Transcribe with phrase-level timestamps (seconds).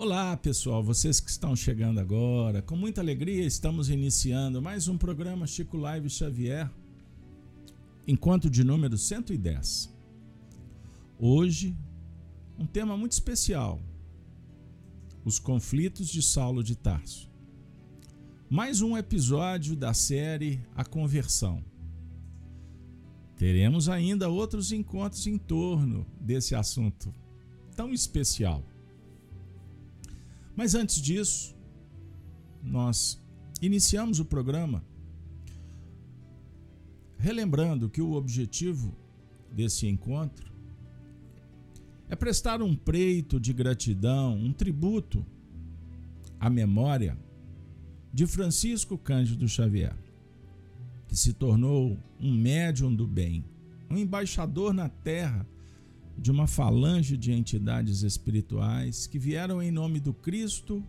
[0.00, 2.62] Olá, pessoal, vocês que estão chegando agora.
[2.62, 6.70] Com muita alegria, estamos iniciando mais um programa Chico Live Xavier,
[8.06, 9.92] encontro de número 110.
[11.18, 11.76] Hoje,
[12.56, 13.80] um tema muito especial:
[15.24, 17.28] os conflitos de Saulo de Tarso.
[18.48, 21.60] Mais um episódio da série A Conversão.
[23.34, 27.12] Teremos ainda outros encontros em torno desse assunto
[27.74, 28.62] tão especial.
[30.58, 31.56] Mas antes disso,
[32.60, 33.22] nós
[33.62, 34.84] iniciamos o programa
[37.16, 38.92] relembrando que o objetivo
[39.52, 40.52] desse encontro
[42.08, 45.24] é prestar um preito de gratidão, um tributo
[46.40, 47.16] à memória
[48.12, 49.96] de Francisco Cândido Xavier,
[51.06, 53.44] que se tornou um médium do bem,
[53.88, 55.46] um embaixador na terra
[56.18, 60.84] de uma falange de entidades espirituais que vieram em nome do Cristo,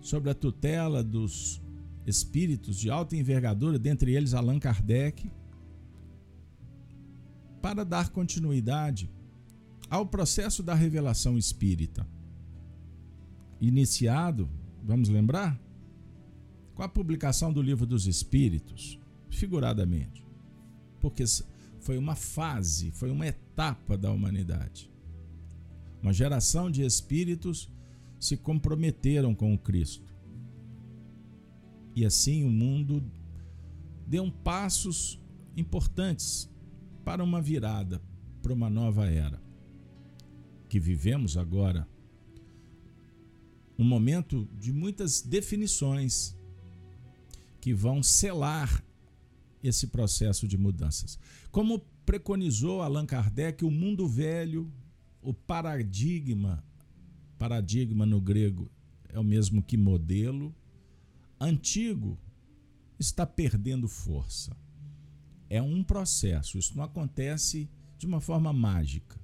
[0.00, 1.62] sob a tutela dos
[2.06, 5.30] espíritos de alta envergadura, dentre eles Allan Kardec,
[7.62, 9.10] para dar continuidade
[9.88, 12.06] ao processo da revelação espírita.
[13.58, 14.48] Iniciado,
[14.84, 15.58] vamos lembrar,
[16.74, 19.00] com a publicação do Livro dos Espíritos,
[19.30, 20.22] figuradamente.
[21.00, 21.24] Porque
[21.80, 23.45] foi uma fase, foi uma etapa
[23.98, 24.90] da humanidade.
[26.02, 27.70] Uma geração de espíritos
[28.20, 30.14] se comprometeram com o Cristo.
[31.94, 33.02] E assim o mundo
[34.06, 35.18] deu passos
[35.56, 36.48] importantes
[37.04, 38.02] para uma virada,
[38.42, 39.42] para uma nova era.
[40.68, 41.88] Que vivemos agora.
[43.78, 46.36] Um momento de muitas definições
[47.60, 48.84] que vão selar
[49.62, 51.18] esse processo de mudanças.
[51.50, 54.72] Como preconizou Allan Kardec, o mundo velho,
[55.20, 56.64] o paradigma,
[57.36, 58.70] paradigma no grego
[59.08, 60.54] é o mesmo que modelo,
[61.40, 62.16] antigo
[62.98, 64.56] está perdendo força.
[65.50, 67.68] É um processo, isso não acontece
[67.98, 69.18] de uma forma mágica.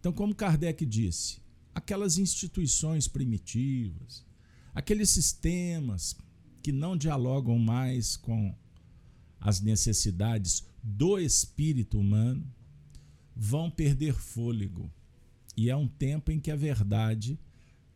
[0.00, 1.38] Então, como Kardec disse,
[1.74, 4.24] aquelas instituições primitivas,
[4.74, 6.16] aqueles sistemas
[6.62, 8.54] que não dialogam mais com
[9.40, 12.46] as necessidades do espírito humano,
[13.34, 14.90] vão perder fôlego.
[15.56, 17.38] E é um tempo em que a verdade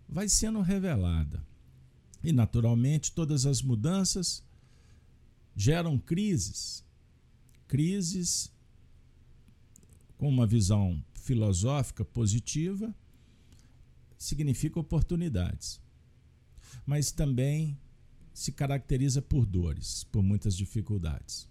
[0.09, 1.45] vai sendo revelada.
[2.23, 4.43] E, naturalmente, todas as mudanças
[5.57, 6.85] geram crises.
[7.67, 8.51] Crises
[10.19, 12.95] com uma visão filosófica positiva
[14.19, 15.81] significa oportunidades.
[16.85, 17.79] Mas também
[18.41, 21.47] se caracteriza por dores, por muitas dificuldades.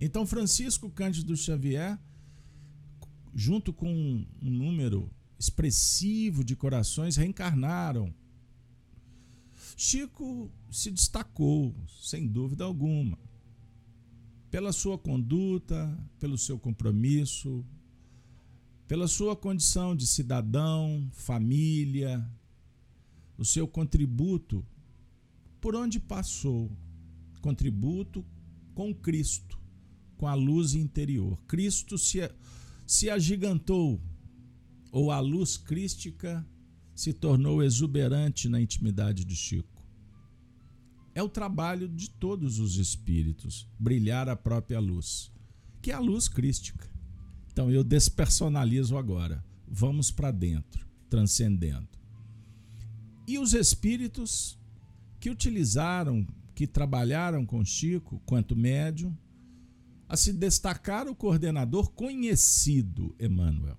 [0.00, 1.98] Então, Francisco Cândido Xavier,
[3.34, 8.14] junto com um número expressivo de corações, reencarnaram.
[9.76, 13.18] Chico se destacou, sem dúvida alguma,
[14.50, 17.62] pela sua conduta, pelo seu compromisso,
[18.88, 22.26] pela sua condição de cidadão, família,
[23.36, 24.64] o seu contributo
[25.62, 26.76] por onde passou.
[27.40, 28.26] Contributo
[28.74, 29.58] com Cristo,
[30.16, 31.40] com a luz interior.
[31.46, 32.18] Cristo se,
[32.84, 34.02] se agigantou,
[34.90, 36.46] ou a luz crística
[36.94, 39.82] se tornou exuberante na intimidade de Chico.
[41.14, 45.30] É o trabalho de todos os espíritos brilhar a própria luz,
[45.80, 46.90] que é a luz crística.
[47.52, 49.44] Então eu despersonalizo agora.
[49.68, 51.88] Vamos para dentro, transcendendo.
[53.26, 54.58] E os espíritos
[55.22, 59.16] que utilizaram, que trabalharam com Chico quanto médium,
[60.08, 63.78] a se destacar o coordenador conhecido Emmanuel.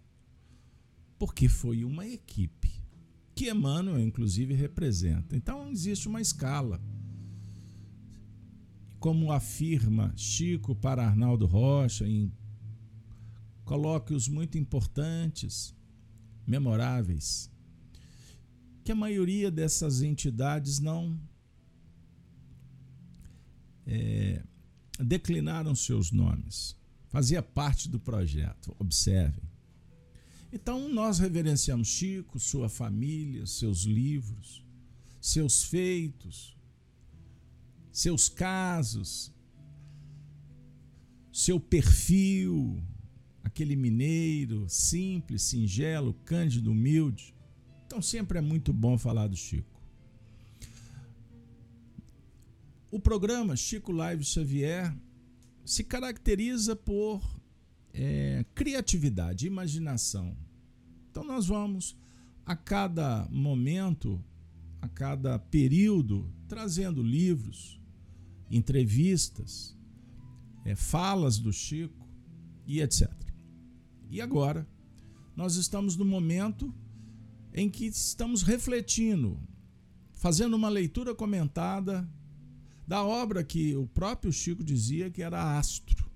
[1.20, 2.72] Porque foi uma equipe
[3.36, 5.36] que Emmanuel, inclusive, representa.
[5.36, 6.82] Então, existe uma escala.
[8.98, 12.32] Como afirma Chico para Arnaldo Rocha, em
[13.66, 15.76] colóquios muito importantes,
[16.48, 17.52] memoráveis,
[18.82, 21.20] que a maioria dessas entidades não
[23.86, 24.42] é,
[25.00, 26.76] declinaram seus nomes.
[27.10, 29.44] Fazia parte do projeto, observem.
[30.52, 34.64] Então, nós reverenciamos Chico, sua família, seus livros,
[35.20, 36.56] seus feitos,
[37.92, 39.32] seus casos,
[41.32, 42.84] seu perfil,
[43.44, 47.36] aquele mineiro simples, singelo, cândido, humilde.
[47.86, 49.83] Então, sempre é muito bom falar do Chico.
[52.94, 54.96] O programa Chico Live Xavier
[55.66, 57.24] se caracteriza por
[57.92, 60.38] é, criatividade, imaginação.
[61.10, 61.98] Então nós vamos
[62.46, 64.24] a cada momento,
[64.80, 67.82] a cada período, trazendo livros,
[68.48, 69.76] entrevistas,
[70.64, 72.08] é, falas do Chico
[72.68, 73.12] e etc.
[74.08, 74.68] E agora,
[75.36, 76.72] nós estamos no momento
[77.56, 79.40] em que estamos refletindo,
[80.14, 82.08] fazendo uma leitura comentada
[82.88, 86.10] da obra que o próprio Chico dizia que era astro,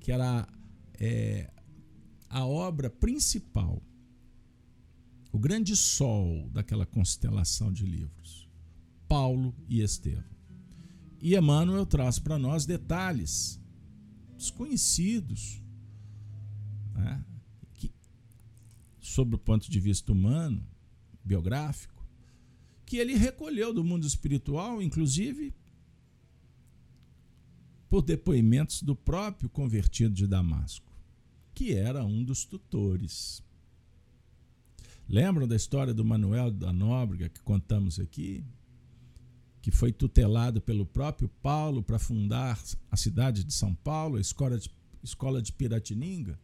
[0.00, 0.46] que era
[0.94, 1.50] é,
[2.28, 3.82] a obra principal,
[5.32, 8.48] o grande sol daquela constelação de livros,
[9.06, 10.24] Paulo e Estevão.
[11.20, 13.60] E Emmanuel traz para nós detalhes
[14.36, 15.60] desconhecidos
[16.94, 17.24] né,
[17.74, 17.92] que,
[19.00, 20.64] sobre o ponto de vista humano,
[21.24, 21.97] biográfico,
[22.88, 25.54] que ele recolheu do mundo espiritual, inclusive
[27.86, 30.90] por depoimentos do próprio convertido de Damasco,
[31.54, 33.42] que era um dos tutores.
[35.06, 38.42] Lembram da história do Manuel da Nóbrega que contamos aqui?
[39.60, 42.58] Que foi tutelado pelo próprio Paulo para fundar
[42.90, 44.70] a cidade de São Paulo, a escola de,
[45.02, 46.40] escola de Piratininga?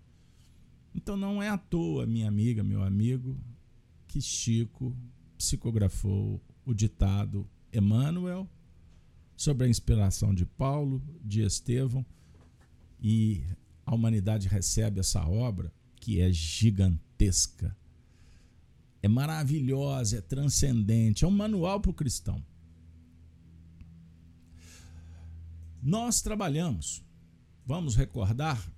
[0.94, 3.35] Então não é à toa, minha amiga, meu amigo,
[4.06, 4.94] que Chico
[5.36, 8.48] psicografou o ditado Emmanuel
[9.36, 12.04] sobre a inspiração de Paulo, de Estevão,
[13.00, 13.42] e
[13.84, 17.76] a humanidade recebe essa obra que é gigantesca,
[19.02, 22.42] é maravilhosa, é transcendente, é um manual para o cristão.
[25.82, 27.04] Nós trabalhamos,
[27.66, 28.72] vamos recordar,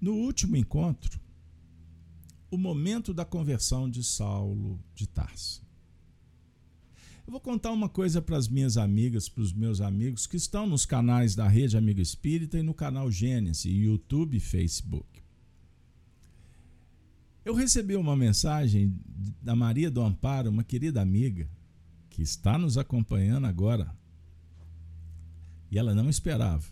[0.00, 1.20] no último encontro,
[2.54, 5.64] o momento da conversão de Saulo de Tarso.
[7.26, 10.66] Eu vou contar uma coisa para as minhas amigas, para os meus amigos que estão
[10.66, 15.22] nos canais da Rede Amigo Espírita e no canal Gênesis, YouTube e Facebook.
[17.44, 18.98] Eu recebi uma mensagem
[19.42, 21.50] da Maria do Amparo, uma querida amiga,
[22.08, 23.94] que está nos acompanhando agora.
[25.70, 26.64] E ela não esperava.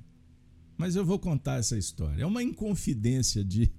[0.76, 2.22] Mas eu vou contar essa história.
[2.22, 3.72] É uma inconfidência de.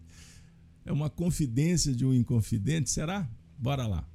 [0.86, 3.30] É uma confidência de um inconfidente, será?
[3.58, 4.08] Bora lá.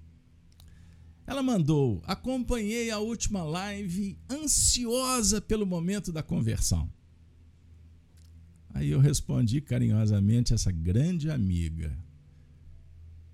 [1.26, 6.90] Ela mandou: acompanhei a última live ansiosa pelo momento da conversão.
[8.70, 11.96] Aí eu respondi carinhosamente essa grande amiga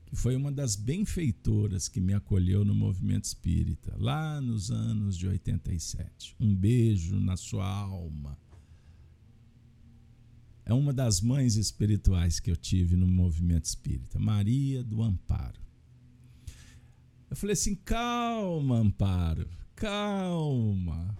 [0.06, 5.26] que foi uma das benfeitoras que me acolheu no movimento espírita, lá nos anos de
[5.26, 6.36] 87.
[6.38, 8.38] Um beijo na sua alma.
[10.66, 15.60] É uma das mães espirituais que eu tive no movimento espírita, Maria do Amparo.
[17.28, 21.16] Eu falei assim: calma, Amparo, calma.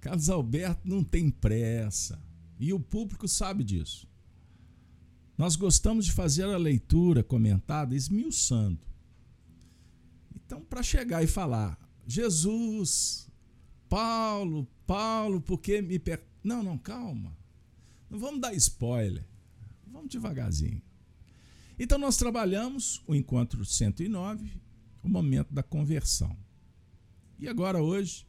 [0.00, 2.22] Carlos Alberto não tem pressa.
[2.58, 4.08] E o público sabe disso.
[5.36, 8.80] Nós gostamos de fazer a leitura comentada esmiuçando.
[10.34, 13.28] Então, para chegar e falar, Jesus,
[13.88, 15.98] Paulo, Paulo, porque me.
[15.98, 16.22] Per...
[16.42, 17.36] Não, não, calma.
[18.10, 19.24] Não vamos dar spoiler.
[19.86, 20.82] Vamos devagarzinho.
[21.78, 24.50] Então, nós trabalhamos o encontro 109,
[25.02, 26.36] o momento da conversão.
[27.38, 28.26] E agora, hoje,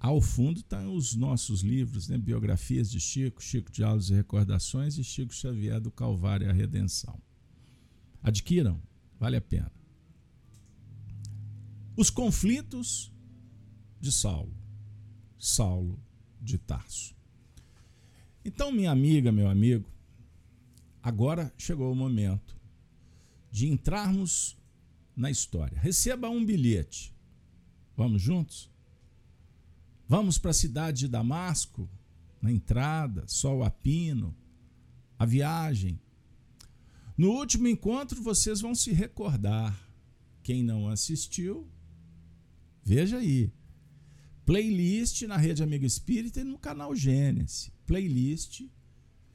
[0.00, 2.16] ao fundo estão tá os nossos livros, né?
[2.16, 6.52] biografias de Chico, Chico de Aulas e Recordações e Chico Xavier do Calvário e a
[6.52, 7.20] Redenção.
[8.22, 8.82] Adquiram,
[9.18, 9.70] vale a pena.
[11.96, 13.12] Os conflitos
[14.00, 14.56] de Saulo,
[15.38, 16.02] Saulo
[16.40, 17.19] de Tarso.
[18.44, 19.86] Então, minha amiga, meu amigo,
[21.02, 22.56] agora chegou o momento
[23.50, 24.56] de entrarmos
[25.14, 25.78] na história.
[25.78, 27.14] Receba um bilhete.
[27.96, 28.70] Vamos juntos?
[30.08, 31.88] Vamos para a cidade de Damasco,
[32.40, 34.34] na entrada, sol a pino,
[35.18, 36.00] a viagem.
[37.16, 39.78] No último encontro, vocês vão se recordar.
[40.42, 41.68] Quem não assistiu,
[42.82, 43.52] veja aí.
[44.46, 47.70] Playlist na Rede Amigo Espírita e no canal Gênesis.
[47.90, 48.62] Playlist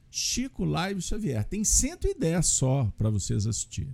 [0.09, 1.43] Chico Live Xavier.
[1.43, 3.93] Tem 110 só para vocês assistirem.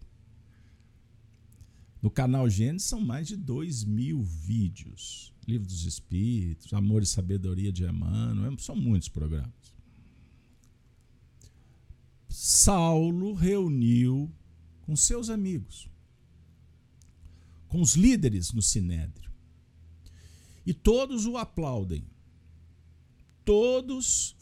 [2.00, 5.34] No canal Gênesis são mais de 2 mil vídeos.
[5.48, 9.76] Livro dos Espíritos, Amor e Sabedoria de Emmanuel, são muitos programas.
[12.30, 14.32] Saulo reuniu
[14.82, 15.90] com seus amigos,
[17.68, 19.32] com os líderes no Sinédrio.
[20.64, 22.11] E todos o aplaudem.
[23.52, 24.34] Todos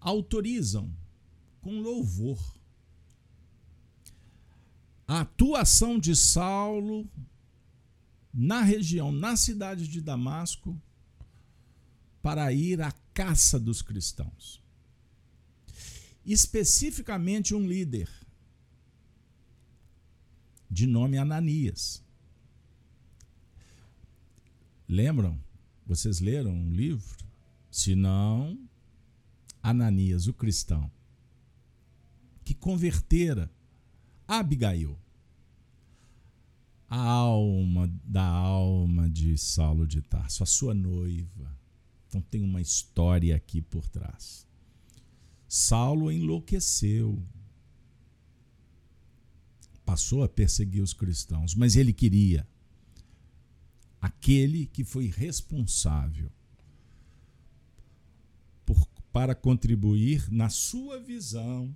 [0.00, 0.92] autorizam
[1.60, 2.40] com louvor
[5.06, 7.08] a atuação de Saulo
[8.32, 10.76] na região, na cidade de Damasco,
[12.20, 14.60] para ir à caça dos cristãos.
[16.26, 18.10] especificamente um líder
[20.68, 22.02] de nome Ananias.
[24.88, 25.40] Lembram?
[25.86, 27.24] Vocês leram um livro?
[27.74, 28.56] Se não,
[29.60, 30.88] Ananias, o cristão,
[32.44, 33.50] que convertera
[34.28, 34.96] Abigail,
[36.88, 41.58] a alma da alma de Saulo de Tarso, a sua noiva.
[42.06, 44.46] Então tem uma história aqui por trás.
[45.48, 47.20] Saulo enlouqueceu.
[49.84, 52.46] Passou a perseguir os cristãos, mas ele queria
[54.00, 56.30] aquele que foi responsável
[58.64, 61.74] por, para contribuir na sua visão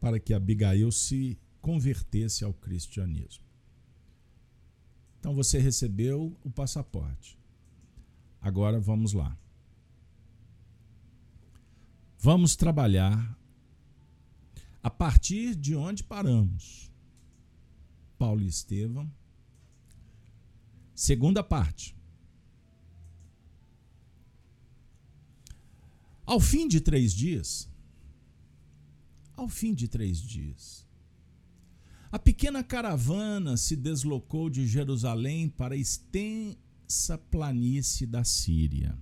[0.00, 3.44] para que Abigail se convertesse ao cristianismo.
[5.18, 7.38] Então você recebeu o passaporte.
[8.40, 9.36] Agora vamos lá.
[12.20, 13.36] Vamos trabalhar
[14.82, 16.90] a partir de onde paramos.
[18.16, 19.10] Paulo e Estevão.
[20.94, 21.97] Segunda parte.
[26.28, 27.66] Ao fim de três dias,
[29.34, 30.86] ao fim de três dias,
[32.12, 38.98] a pequena caravana se deslocou de Jerusalém para a extensa planície da Síria.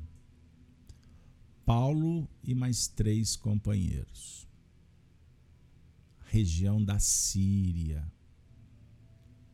[1.65, 4.47] Paulo e mais três companheiros.
[6.27, 8.09] Região da Síria.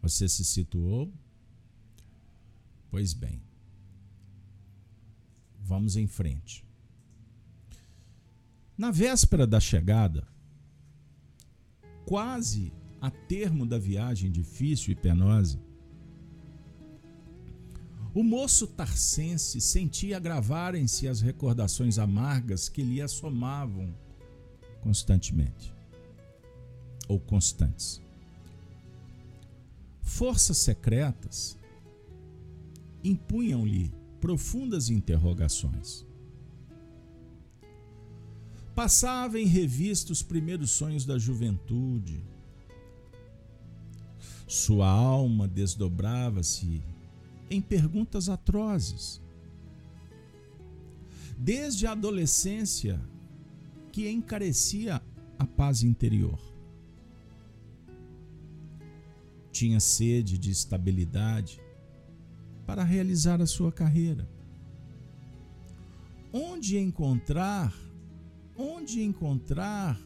[0.03, 1.11] Você se situou?
[2.91, 3.43] Pois bem,
[5.59, 6.71] vamos em frente.
[8.77, 10.27] Na véspera da chegada,
[12.07, 15.61] quase a termo da viagem difícil e penosa,
[18.15, 23.95] o moço tarcense sentia agravarem-se as recordações amargas que lhe assomavam
[24.83, 25.73] constantemente
[27.09, 28.03] ou constantes.
[30.03, 31.59] Forças secretas
[33.03, 36.07] impunham-lhe profundas interrogações.
[38.75, 42.25] Passava em revista os primeiros sonhos da juventude.
[44.47, 46.83] Sua alma desdobrava-se
[47.51, 49.21] em perguntas atrozes.
[51.37, 53.01] Desde a adolescência,
[53.93, 55.03] que encarecia
[55.39, 56.41] a paz interior.
[59.53, 61.61] Tinha sede de estabilidade
[62.67, 64.27] para realizar a sua carreira.
[66.33, 67.75] Onde encontrar,
[68.63, 70.01] onde encontrar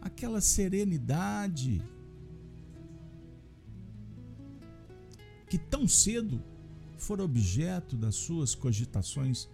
[0.00, 1.82] aquela serenidade
[5.48, 6.40] que tão cedo
[6.96, 9.48] for objeto das suas cogitações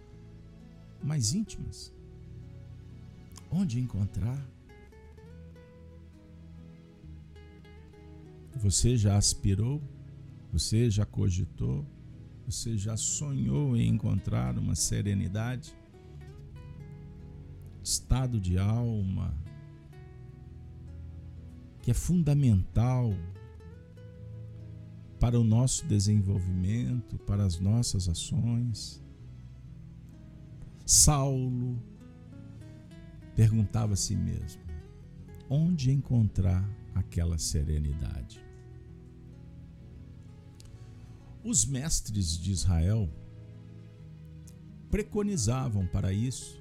[1.03, 1.91] mais íntimas?
[3.51, 4.39] Onde encontrar?
[8.55, 9.81] Você já aspirou?
[10.53, 11.85] Você já cogitou?
[12.45, 15.80] Você já sonhou em encontrar uma serenidade?
[17.83, 19.33] Estado de alma
[21.81, 23.13] que é fundamental
[25.19, 29.01] para o nosso desenvolvimento, para as nossas ações.
[30.85, 31.81] Saulo
[33.35, 34.61] perguntava a si mesmo:
[35.49, 38.43] onde encontrar aquela serenidade?
[41.43, 43.09] Os mestres de Israel
[44.91, 46.60] preconizavam para isso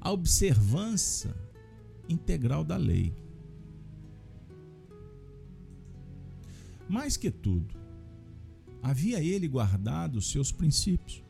[0.00, 1.34] a observância
[2.08, 3.14] integral da lei.
[6.88, 7.74] Mais que tudo,
[8.82, 11.22] havia ele guardado seus princípios.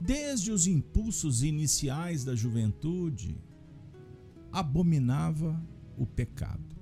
[0.00, 3.36] Desde os impulsos iniciais da juventude,
[4.52, 5.60] abominava
[5.96, 6.76] o pecado.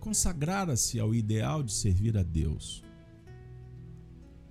[0.00, 2.85] Consagrara-se ao ideal de servir a Deus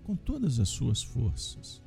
[0.06, 1.82] com todas as suas forças.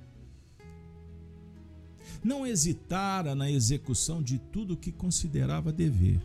[2.23, 6.21] Não hesitara na execução de tudo o que considerava dever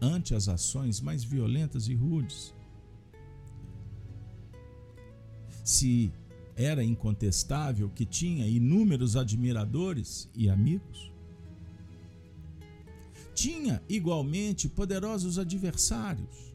[0.00, 2.54] ante as ações mais violentas e rudes.
[5.64, 6.12] Se
[6.54, 11.10] era incontestável que tinha inúmeros admiradores e amigos,
[13.34, 16.53] tinha igualmente poderosos adversários,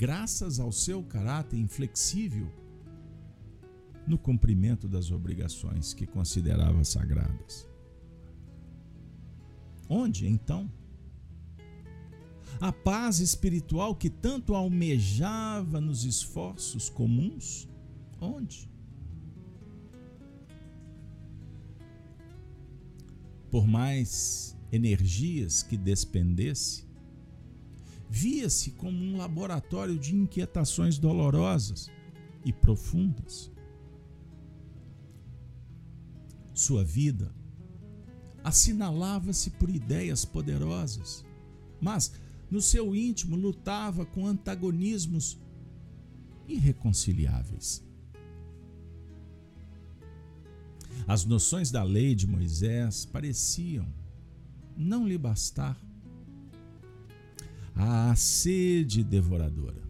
[0.00, 2.50] graças ao seu caráter inflexível
[4.06, 7.68] no cumprimento das obrigações que considerava sagradas.
[9.86, 10.72] Onde, então,
[12.58, 17.68] a paz espiritual que tanto almejava nos esforços comuns?
[18.18, 18.70] Onde?
[23.50, 26.89] Por mais energias que despendesse,
[28.10, 31.88] via-se como um laboratório de inquietações dolorosas
[32.44, 33.52] e profundas.
[36.52, 37.32] Sua vida
[38.42, 41.24] assinalava-se por ideias poderosas,
[41.80, 42.12] mas
[42.50, 45.38] no seu íntimo lutava com antagonismos
[46.48, 47.88] irreconciliáveis.
[51.06, 53.86] As noções da lei de Moisés pareciam
[54.76, 55.80] não lhe bastar.
[57.82, 59.82] A sede devoradora.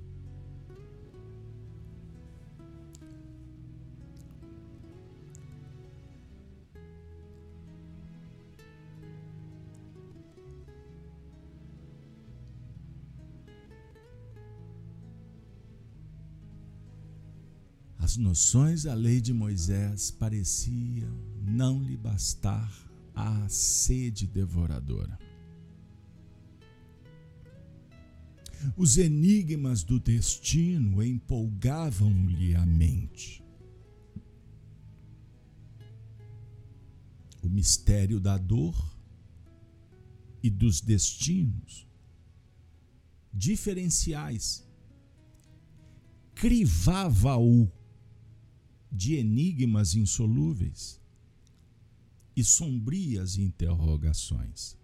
[17.99, 21.11] As noções da lei de Moisés pareciam
[21.43, 22.73] não lhe bastar
[23.17, 25.30] a sede devoradora.
[28.77, 33.43] Os enigmas do destino empolgavam-lhe a mente.
[37.43, 38.77] O mistério da dor
[40.43, 41.87] e dos destinos
[43.33, 44.67] diferenciais
[46.35, 47.71] crivava-o
[48.91, 51.01] de enigmas insolúveis
[52.35, 54.77] e sombrias interrogações.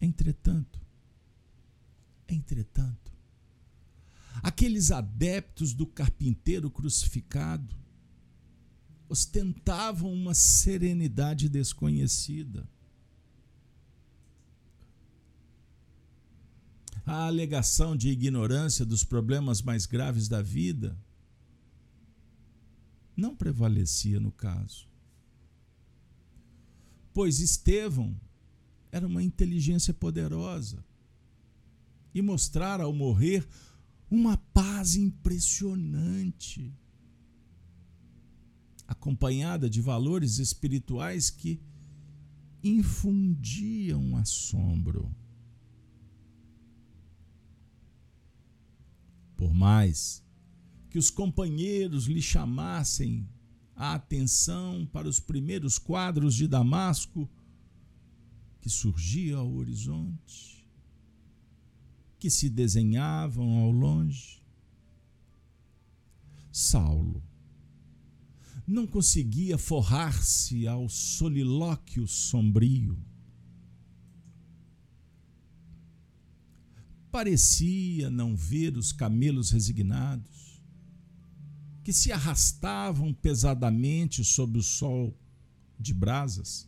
[0.00, 0.83] Entretanto,
[2.34, 3.12] entretanto,
[4.42, 7.76] aqueles adeptos do carpinteiro crucificado
[9.08, 12.68] ostentavam uma serenidade desconhecida.
[17.06, 20.98] A alegação de ignorância dos problemas mais graves da vida
[23.16, 24.88] não prevalecia no caso.
[27.12, 28.18] Pois Estevão
[28.90, 30.84] era uma inteligência poderosa
[32.14, 33.46] e mostrara ao morrer
[34.10, 36.72] uma paz impressionante,
[38.86, 41.60] acompanhada de valores espirituais que
[42.62, 45.14] infundiam assombro.
[49.36, 50.24] Por mais
[50.88, 53.28] que os companheiros lhe chamassem
[53.74, 57.28] a atenção para os primeiros quadros de Damasco
[58.60, 60.53] que surgiam ao horizonte,
[62.24, 64.42] que se desenhavam ao longe.
[66.50, 67.22] Saulo
[68.66, 72.96] não conseguia forrar-se ao solilóquio sombrio.
[77.12, 80.62] Parecia não ver os camelos resignados
[81.82, 85.14] que se arrastavam pesadamente sob o sol
[85.78, 86.66] de brasas,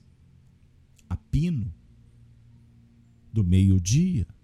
[1.09, 1.73] a pino,
[3.33, 4.36] do meio-dia.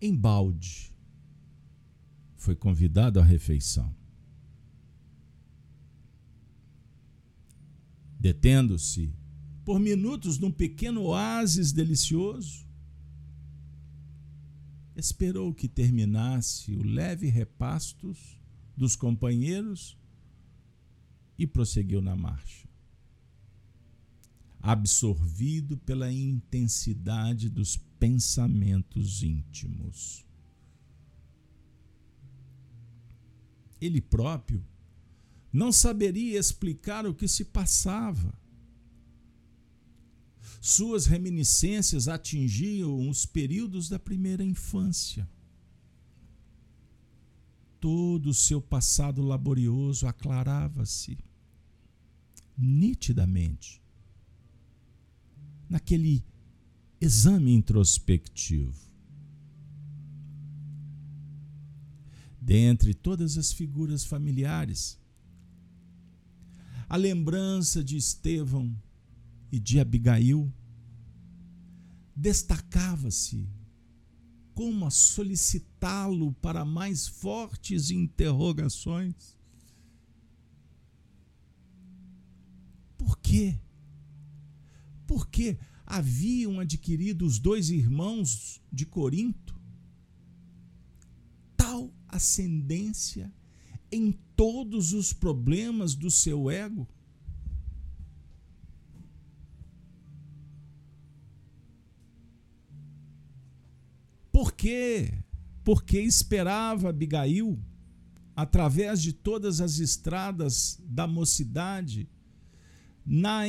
[0.00, 0.94] Embalde
[2.36, 3.94] foi convidado à refeição.
[8.18, 9.14] Detendo-se
[9.64, 12.66] por minutos num pequeno oásis delicioso,
[14.94, 18.40] esperou que terminasse o leve repastos
[18.76, 19.98] dos companheiros
[21.38, 22.68] e prosseguiu na marcha.
[24.60, 30.24] Absorvido pela intensidade dos pensamentos íntimos.
[33.80, 34.64] Ele próprio
[35.52, 38.32] não saberia explicar o que se passava
[40.66, 45.28] suas reminiscências atingiam os períodos da primeira infância.
[47.78, 51.16] Todo o seu passado laborioso aclarava-se
[52.58, 53.80] nitidamente
[55.68, 56.24] naquele
[57.00, 58.74] exame introspectivo.
[62.40, 64.98] Dentre todas as figuras familiares,
[66.88, 68.74] a lembrança de Estevão
[69.50, 70.52] e de Abigail,
[72.14, 73.48] destacava-se
[74.54, 79.36] como a solicitá-lo para mais fortes interrogações.
[82.96, 83.58] Por quê?
[85.06, 89.58] Porque haviam adquirido os dois irmãos de Corinto
[91.56, 93.32] tal ascendência
[93.90, 96.88] em todos os problemas do seu ego
[104.32, 105.24] Por quê?
[105.66, 107.58] porque esperava Abigail,
[108.36, 112.08] através de todas as estradas da mocidade,
[113.04, 113.48] na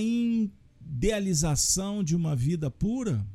[0.88, 3.26] idealização de uma vida pura?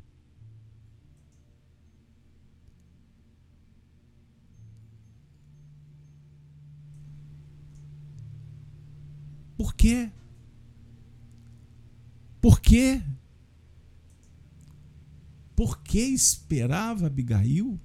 [9.55, 10.11] Por quê?
[12.41, 13.01] Por quê?
[15.55, 17.79] Por que esperava Abigail?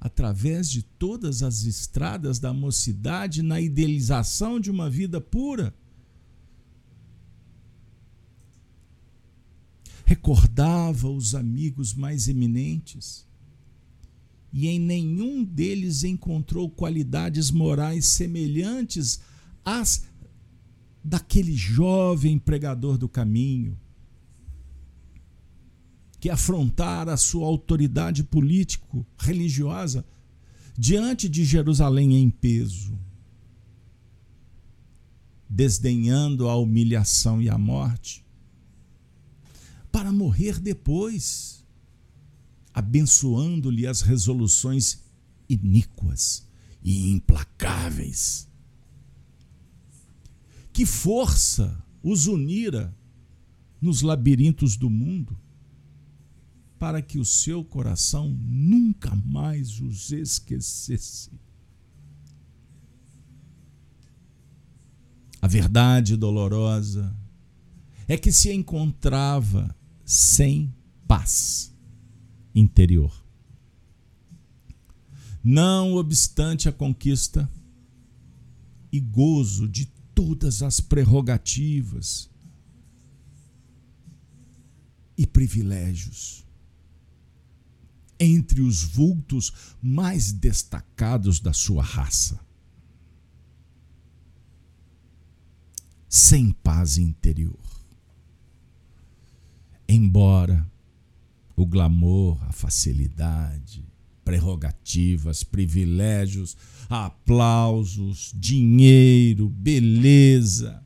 [0.00, 5.74] Através de todas as estradas da mocidade na idealização de uma vida pura.
[10.12, 13.26] Recordava os amigos mais eminentes
[14.52, 19.20] e em nenhum deles encontrou qualidades morais semelhantes
[19.64, 20.04] às
[21.02, 23.80] daquele jovem pregador do caminho
[26.20, 30.04] que afrontara a sua autoridade político-religiosa
[30.76, 32.98] diante de Jerusalém em peso,
[35.48, 38.21] desdenhando a humilhação e a morte,
[39.92, 41.64] para morrer depois,
[42.74, 45.02] abençoando-lhe as resoluções
[45.48, 46.44] iníquas
[46.82, 48.50] e implacáveis
[50.72, 52.96] que força os unira
[53.80, 55.38] nos labirintos do mundo,
[56.78, 61.30] para que o seu coração nunca mais os esquecesse.
[65.40, 67.14] A verdade dolorosa
[68.08, 69.74] é que se encontrava
[70.12, 70.70] sem
[71.08, 71.74] paz
[72.54, 73.24] interior.
[75.42, 77.50] Não obstante a conquista
[78.92, 82.28] e gozo de todas as prerrogativas
[85.16, 86.44] e privilégios.
[88.20, 92.38] Entre os vultos mais destacados da sua raça.
[96.06, 97.61] Sem paz interior.
[99.88, 100.66] Embora
[101.56, 103.84] o glamour, a facilidade,
[104.24, 106.56] prerrogativas, privilégios,
[106.88, 110.82] aplausos, dinheiro, beleza.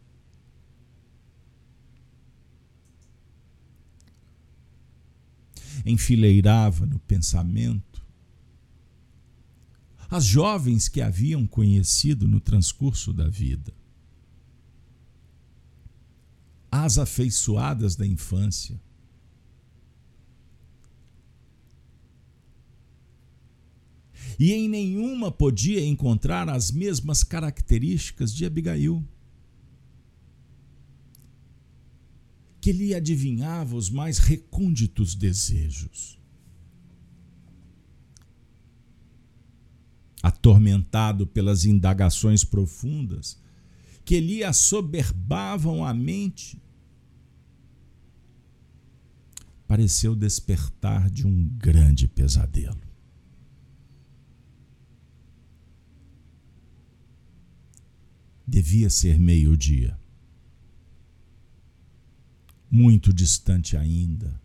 [5.84, 7.86] Enfileirava no pensamento
[10.10, 13.72] as jovens que haviam conhecido no transcurso da vida,
[16.70, 18.80] as afeiçoadas da infância,
[24.38, 29.02] e em nenhuma podia encontrar as mesmas características de Abigail.
[32.60, 36.18] Que lhe adivinhava os mais recônditos desejos.
[40.22, 43.40] Atormentado pelas indagações profundas
[44.04, 46.60] que lhe assoberbavam a mente,
[49.66, 52.85] pareceu despertar de um grande pesadelo.
[58.46, 59.98] Devia ser meio-dia.
[62.70, 64.40] Muito distante ainda,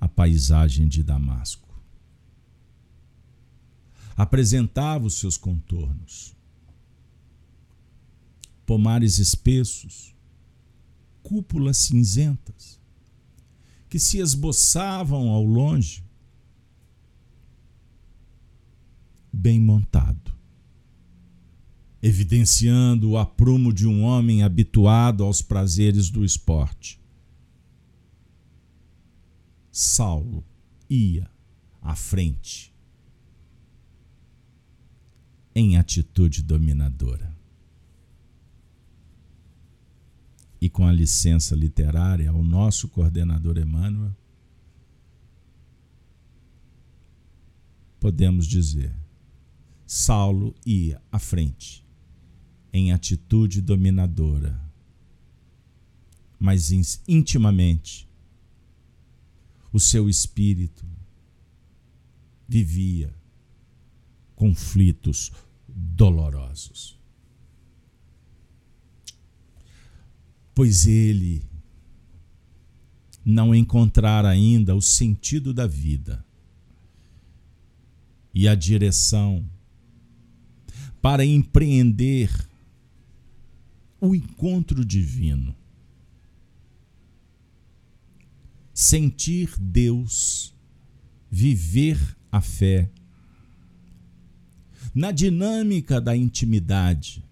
[0.00, 1.68] a paisagem de Damasco.
[4.16, 6.36] Apresentava os seus contornos.
[8.64, 10.14] Pomares espessos,
[11.22, 12.78] cúpulas cinzentas,
[13.88, 16.04] que se esboçavam ao longe,
[19.32, 20.37] bem montado
[22.02, 27.00] evidenciando o aprumo de um homem habituado aos prazeres do esporte.
[29.70, 30.44] Saulo
[30.88, 31.28] ia
[31.82, 32.72] à frente,
[35.54, 37.36] em atitude dominadora.
[40.60, 44.14] E com a licença literária ao nosso coordenador Emmanuel,
[48.00, 48.92] podemos dizer:
[49.86, 51.87] Saulo ia à frente
[52.78, 54.58] em atitude dominadora,
[56.38, 56.70] mas
[57.06, 58.08] intimamente
[59.72, 60.86] o seu espírito
[62.48, 63.12] vivia
[64.34, 65.32] conflitos
[65.68, 66.96] dolorosos.
[70.54, 71.44] Pois ele
[73.24, 76.24] não encontrara ainda o sentido da vida
[78.32, 79.44] e a direção
[81.02, 82.47] para empreender
[84.00, 85.54] o encontro divino.
[88.72, 90.54] Sentir Deus,
[91.30, 92.90] viver a fé,
[94.94, 97.24] na dinâmica da intimidade,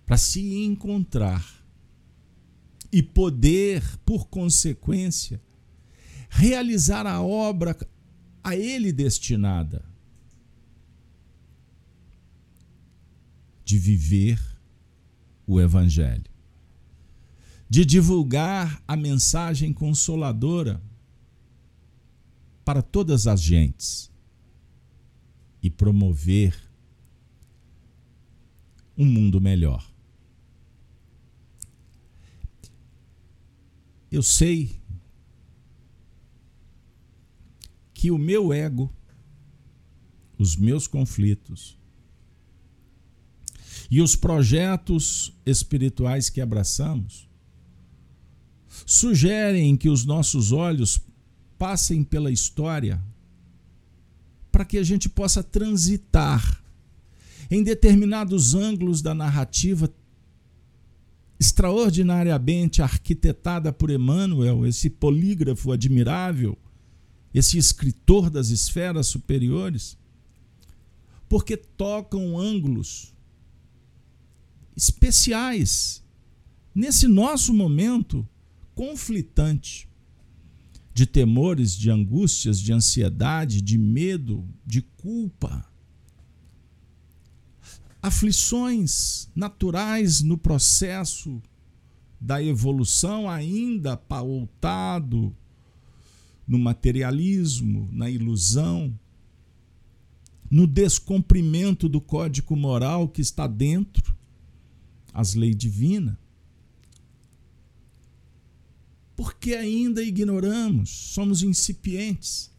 [0.06, 1.44] para se encontrar
[2.92, 5.40] e poder, por consequência,
[6.28, 7.76] realizar a obra
[8.42, 9.84] a ele destinada
[13.64, 14.40] de viver
[15.46, 16.30] o Evangelho,
[17.68, 20.82] de divulgar a mensagem consoladora
[22.64, 24.10] para todas as gentes
[25.62, 26.54] e promover
[28.96, 29.90] um mundo melhor.
[34.10, 34.80] Eu sei
[37.92, 38.92] que o meu ego,
[40.38, 41.76] os meus conflitos
[43.94, 47.28] e os projetos espirituais que abraçamos
[48.84, 51.00] sugerem que os nossos olhos
[51.56, 53.00] passem pela história
[54.50, 56.60] para que a gente possa transitar
[57.48, 59.88] em determinados ângulos da narrativa
[61.38, 66.58] extraordinariamente arquitetada por Emmanuel, esse polígrafo admirável,
[67.32, 69.96] esse escritor das esferas superiores,
[71.28, 73.13] porque tocam ângulos
[74.76, 76.02] especiais
[76.74, 78.26] nesse nosso momento
[78.74, 79.88] conflitante
[80.92, 85.68] de temores, de angústias, de ansiedade, de medo, de culpa.
[88.00, 91.42] Aflições naturais no processo
[92.20, 95.34] da evolução, ainda pautado
[96.46, 98.98] no materialismo, na ilusão,
[100.50, 104.13] no descumprimento do código moral que está dentro,
[105.14, 106.16] as leis divinas.
[109.16, 112.50] Porque ainda ignoramos, somos incipientes,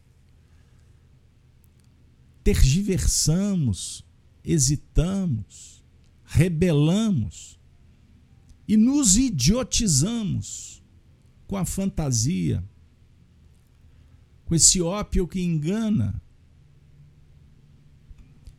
[2.42, 4.06] tergiversamos
[4.46, 5.84] hesitamos,
[6.24, 7.58] rebelamos
[8.68, 10.82] e nos idiotizamos
[11.48, 12.64] com a fantasia,
[14.44, 16.22] com esse ópio que engana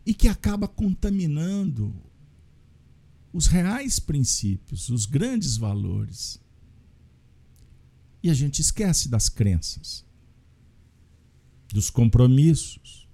[0.06, 1.96] e que acaba contaminando
[3.32, 6.40] os reais princípios, os grandes valores.
[8.24, 10.06] E a gente esquece das crenças,
[11.70, 13.08] dos compromissos,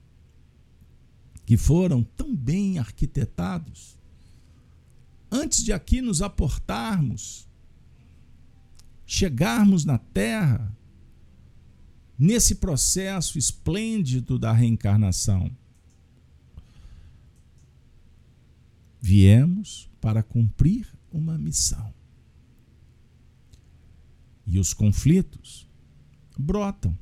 [1.46, 3.98] que foram tão bem arquitetados,
[5.30, 7.48] antes de aqui nos aportarmos,
[9.06, 10.76] chegarmos na Terra,
[12.18, 15.52] nesse processo esplêndido da reencarnação.
[19.06, 21.94] Viemos para cumprir uma missão.
[24.48, 25.70] E os conflitos
[26.40, 26.98] brotam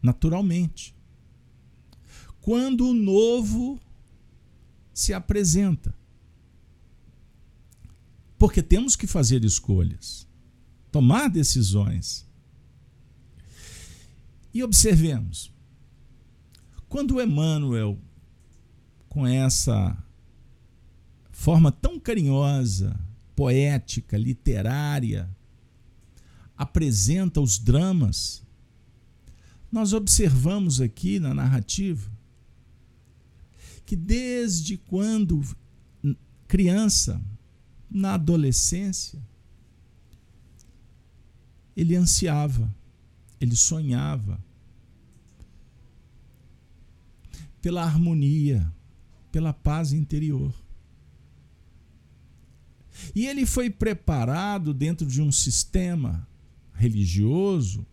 [0.00, 0.94] naturalmente
[2.40, 3.80] quando o novo
[4.92, 5.92] se apresenta.
[8.38, 10.28] Porque temos que fazer escolhas,
[10.92, 12.24] tomar decisões.
[14.52, 15.52] E observemos,
[16.88, 17.98] quando Emmanuel,
[19.08, 20.03] com essa
[21.44, 22.98] forma tão carinhosa,
[23.36, 25.28] poética, literária,
[26.56, 28.42] apresenta os dramas,
[29.70, 32.10] nós observamos aqui na narrativa
[33.84, 35.42] que desde quando
[36.48, 37.20] criança,
[37.90, 39.20] na adolescência,
[41.76, 42.74] ele ansiava,
[43.38, 44.42] ele sonhava
[47.60, 48.66] pela harmonia,
[49.30, 50.63] pela paz interior.
[53.14, 56.26] E ele foi preparado dentro de um sistema
[56.72, 57.86] religioso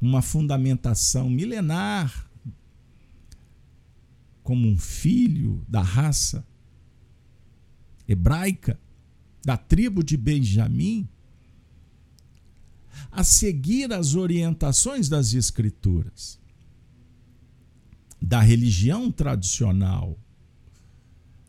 [0.00, 2.28] uma fundamentação milenar
[4.42, 6.46] como um filho da raça
[8.06, 8.78] hebraica,
[9.42, 11.08] da tribo de Benjamim,
[13.10, 16.38] a seguir as orientações das Escrituras,
[18.20, 20.18] da religião tradicional,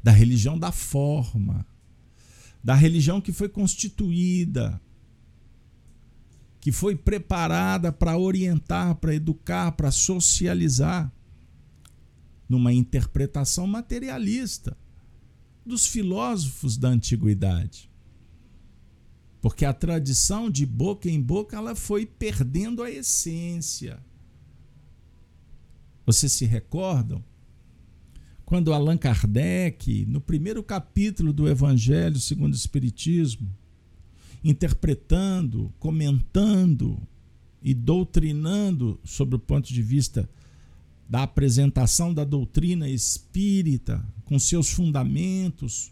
[0.06, 1.66] da religião da forma,
[2.64, 4.80] da religião que foi constituída,
[6.62, 11.12] que foi preparada para orientar, para educar, para socializar,
[12.48, 14.78] numa interpretação materialista
[15.66, 17.90] dos filósofos da antiguidade.
[19.42, 24.00] Porque a tradição de boca em boca ela foi perdendo a essência.
[26.06, 27.24] Vocês se recordam?
[28.46, 33.50] Quando Allan Kardec, no primeiro capítulo do Evangelho segundo o Espiritismo,
[34.44, 37.02] interpretando, comentando
[37.62, 40.30] e doutrinando sobre o ponto de vista
[41.10, 45.92] da apresentação da doutrina espírita, com seus fundamentos,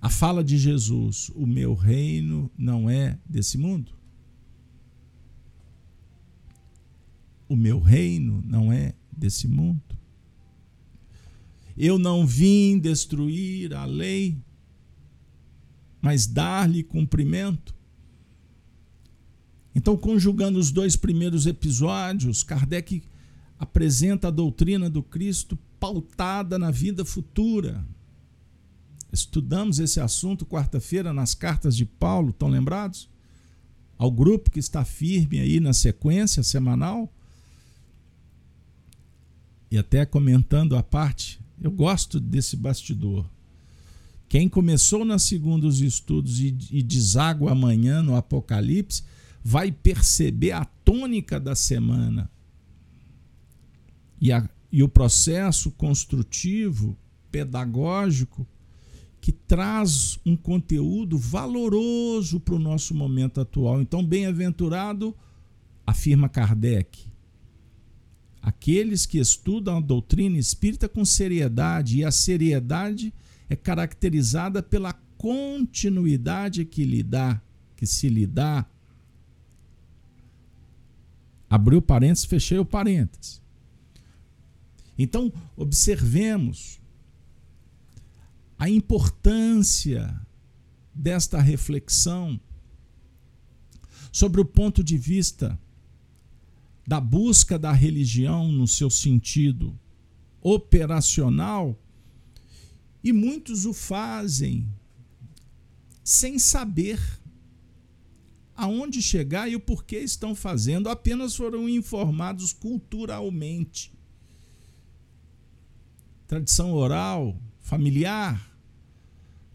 [0.00, 3.92] a fala de Jesus: O meu reino não é desse mundo.
[7.48, 9.82] O meu reino não é desse mundo.
[11.76, 14.38] Eu não vim destruir a lei,
[16.00, 17.74] mas dar-lhe cumprimento.
[19.74, 23.02] Então, conjugando os dois primeiros episódios, Kardec
[23.58, 27.84] apresenta a doutrina do Cristo pautada na vida futura.
[29.12, 33.08] Estudamos esse assunto quarta-feira nas cartas de Paulo, estão lembrados?
[33.98, 37.12] Ao grupo que está firme aí na sequência semanal.
[39.70, 43.28] E até comentando a parte, eu gosto desse bastidor.
[44.28, 49.04] Quem começou na segunda os estudos e, e deságua amanhã no Apocalipse,
[49.42, 52.28] vai perceber a tônica da semana
[54.20, 56.96] e, a, e o processo construtivo,
[57.30, 58.46] pedagógico,
[59.20, 63.80] que traz um conteúdo valoroso para o nosso momento atual.
[63.80, 65.14] Então, bem-aventurado,
[65.86, 67.06] afirma Kardec,
[68.46, 73.12] aqueles que estudam a doutrina espírita com seriedade, e a seriedade
[73.48, 77.42] é caracterizada pela continuidade que lhe dá,
[77.74, 78.64] que se lhe dá.
[81.50, 83.42] Abriu parênteses, fechei o parênteses.
[84.96, 86.80] Então, observemos
[88.56, 90.24] a importância
[90.94, 92.40] desta reflexão
[94.12, 95.58] sobre o ponto de vista
[96.86, 99.78] da busca da religião no seu sentido
[100.40, 101.78] operacional,
[103.02, 104.68] e muitos o fazem
[106.02, 107.00] sem saber
[108.54, 113.96] aonde chegar e o porquê estão fazendo, apenas foram informados culturalmente
[116.26, 118.50] tradição oral, familiar,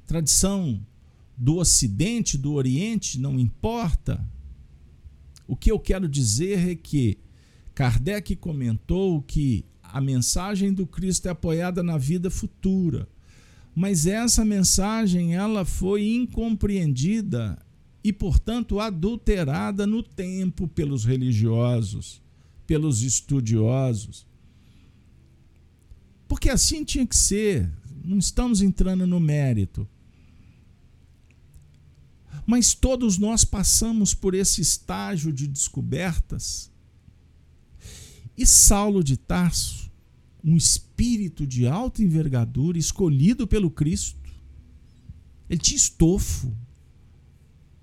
[0.08, 0.86] tradição
[1.38, 4.26] do Ocidente, do Oriente, não importa.
[5.52, 7.18] O que eu quero dizer é que
[7.76, 13.06] Kardec comentou que a mensagem do Cristo é apoiada na vida futura,
[13.76, 17.62] mas essa mensagem ela foi incompreendida
[18.02, 22.22] e, portanto, adulterada no tempo pelos religiosos,
[22.66, 24.26] pelos estudiosos.
[26.30, 27.70] Porque assim tinha que ser.
[28.06, 29.86] Não estamos entrando no mérito.
[32.46, 36.72] Mas todos nós passamos por esse estágio de descobertas.
[38.38, 39.92] E Saulo de Tarso,
[40.44, 44.20] um espírito de alta envergadura, escolhido pelo Cristo,
[45.50, 46.56] ele tinha estofo,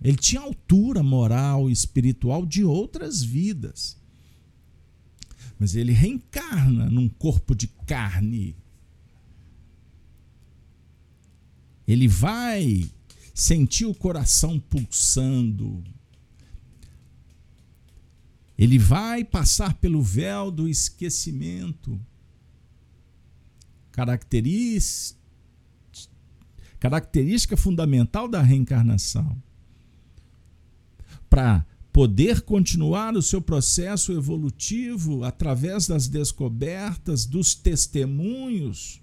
[0.03, 3.99] ele tinha altura moral e espiritual de outras vidas
[5.59, 8.57] mas ele reencarna num corpo de carne.
[11.87, 12.89] Ele vai
[13.39, 15.85] sentir o coração pulsando.
[18.59, 22.01] Ele vai passar pelo véu do esquecimento.
[23.93, 25.21] Característica,
[26.81, 29.41] característica fundamental da reencarnação.
[31.31, 39.01] Para poder continuar o seu processo evolutivo através das descobertas, dos testemunhos,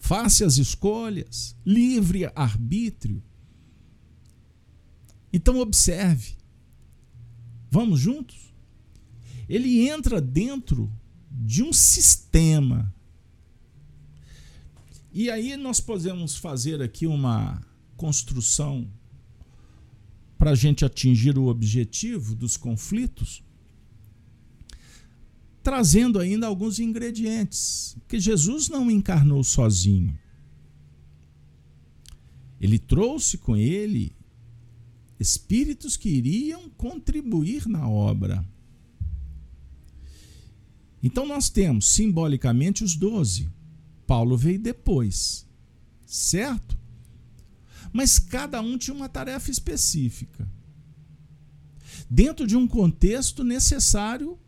[0.00, 3.22] face às escolhas, livre arbítrio.
[5.32, 6.34] Então, observe.
[7.70, 8.52] Vamos juntos?
[9.48, 10.90] Ele entra dentro
[11.30, 12.92] de um sistema.
[15.12, 17.64] E aí nós podemos fazer aqui uma
[17.96, 18.90] construção
[20.38, 23.44] para a gente atingir o objetivo dos conflitos,
[25.62, 30.18] trazendo ainda alguns ingredientes, porque Jesus não encarnou sozinho.
[32.60, 34.12] Ele trouxe com ele
[35.18, 38.44] espíritos que iriam contribuir na obra.
[41.02, 43.48] Então nós temos simbolicamente os doze.
[44.06, 45.46] Paulo veio depois,
[46.06, 46.78] certo?
[47.92, 50.48] Mas cada um tinha uma tarefa específica.
[52.08, 54.38] Dentro de um contexto necessário,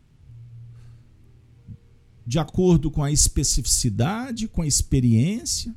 [2.25, 5.75] de acordo com a especificidade, com a experiência.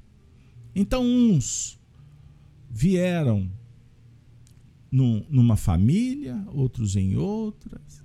[0.74, 1.78] Então, uns
[2.70, 3.50] vieram
[4.90, 8.04] num, numa família, outros em outras.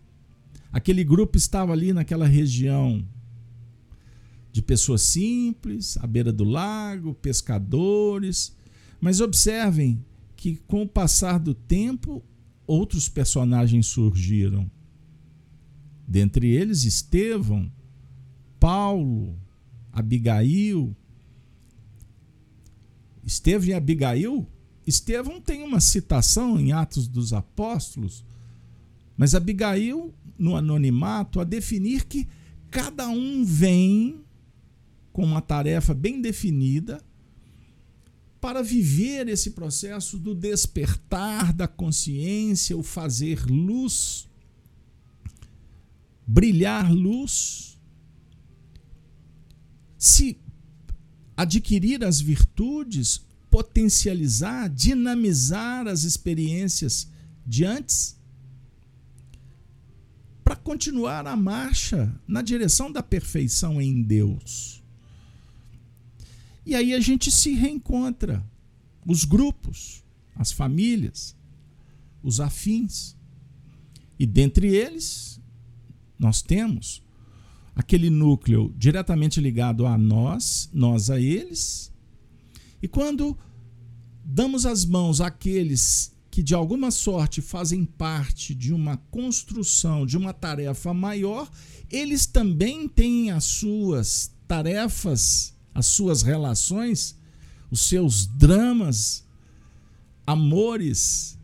[0.71, 3.05] Aquele grupo estava ali naquela região
[4.51, 8.55] de pessoas simples, à beira do lago, pescadores.
[8.99, 10.03] Mas observem
[10.35, 12.23] que, com o passar do tempo,
[12.65, 14.69] outros personagens surgiram.
[16.07, 17.71] Dentre eles, Estevão,
[18.61, 19.35] Paulo,
[19.91, 20.95] Abigail.
[23.25, 24.47] Estevão e Abigail.
[24.85, 28.23] Estevão tem uma citação em Atos dos Apóstolos,
[29.17, 32.27] mas Abigail, no anonimato, a definir que
[32.69, 34.21] cada um vem
[35.11, 37.03] com uma tarefa bem definida
[38.39, 44.27] para viver esse processo do despertar da consciência, o fazer luz,
[46.27, 47.70] brilhar luz.
[50.01, 50.35] Se
[51.37, 53.21] adquirir as virtudes,
[53.51, 57.07] potencializar, dinamizar as experiências
[57.45, 58.19] de antes,
[60.43, 64.81] para continuar a marcha na direção da perfeição em Deus.
[66.65, 68.43] E aí a gente se reencontra,
[69.05, 70.03] os grupos,
[70.35, 71.35] as famílias,
[72.23, 73.15] os afins.
[74.17, 75.39] E dentre eles,
[76.17, 77.03] nós temos
[77.75, 81.91] aquele núcleo diretamente ligado a nós, nós a eles.
[82.81, 83.37] E quando
[84.23, 90.33] damos as mãos àqueles que de alguma sorte fazem parte de uma construção, de uma
[90.33, 91.49] tarefa maior,
[91.89, 97.15] eles também têm as suas tarefas as suas relações,
[97.69, 99.25] os seus dramas,
[100.25, 101.37] amores,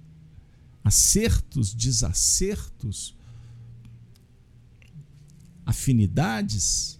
[0.83, 3.15] acertos, desacertos,
[5.67, 6.97] afinidades,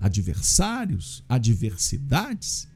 [0.00, 2.66] adversários, adversidades,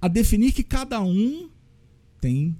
[0.00, 1.50] a definir que cada um
[2.18, 2.56] tem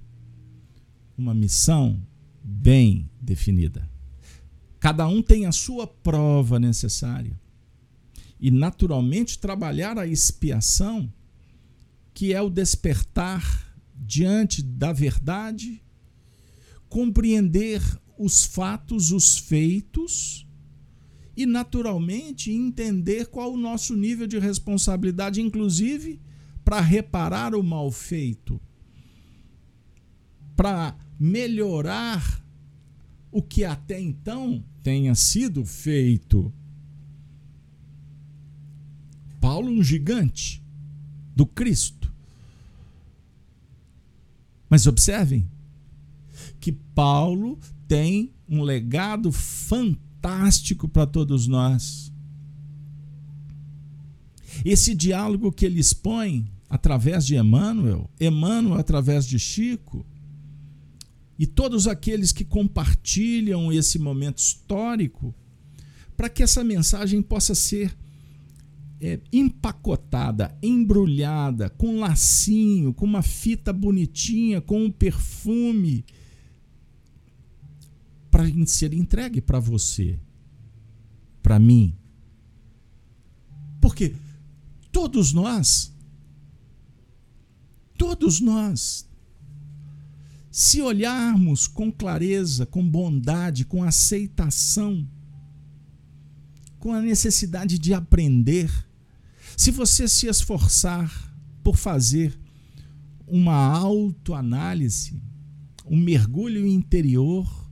[1.16, 2.06] uma missão
[2.44, 3.88] bem definida.
[4.78, 7.40] Cada um tem a sua prova necessária
[8.38, 11.10] e naturalmente trabalhar a expiação,
[12.12, 15.82] que é o despertar diante da verdade,
[16.90, 17.80] compreender
[18.18, 20.46] os fatos, os feitos
[21.36, 26.20] e naturalmente entender qual o nosso nível de responsabilidade, inclusive
[26.64, 28.60] para reparar o mal feito,
[30.56, 32.42] para melhorar
[33.30, 36.52] o que até então tenha sido feito.
[39.40, 40.62] Paulo um gigante
[41.36, 42.12] do Cristo.
[44.68, 45.46] Mas observem
[46.66, 52.12] que Paulo tem um legado fantástico para todos nós.
[54.64, 60.04] Esse diálogo que ele expõe através de Emmanuel, Emmanuel através de Chico,
[61.38, 65.32] e todos aqueles que compartilham esse momento histórico,
[66.16, 67.96] para que essa mensagem possa ser
[69.00, 76.04] é, empacotada, embrulhada, com lacinho, com uma fita bonitinha, com um perfume,
[78.36, 80.20] para ser entregue para você,
[81.42, 81.94] para mim.
[83.80, 84.14] Porque
[84.92, 85.90] todos nós,
[87.96, 89.08] todos nós,
[90.50, 95.08] se olharmos com clareza, com bondade, com aceitação,
[96.78, 98.70] com a necessidade de aprender,
[99.56, 101.34] se você se esforçar
[101.64, 102.38] por fazer
[103.26, 105.18] uma autoanálise,
[105.86, 107.65] um mergulho interior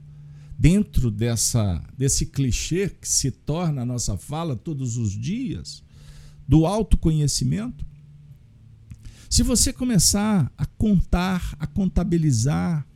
[0.65, 5.85] dentro dessa desse clichê que se torna a nossa fala todos os dias
[6.49, 7.85] do autoconhecimento,
[9.29, 12.87] se você começar a contar, a contabilizar,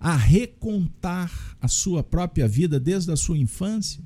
[0.00, 4.02] a recontar a sua própria vida desde a sua infância,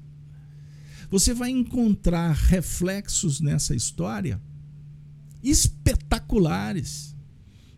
[1.11, 4.39] você vai encontrar reflexos nessa história
[5.43, 7.17] espetaculares.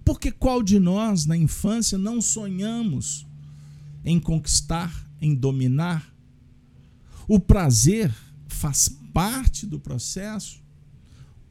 [0.04, 3.30] Porque qual de nós na infância não sonhamos
[4.04, 6.12] em conquistar, em dominar.
[7.28, 8.12] O prazer
[8.48, 10.60] faz parte do processo.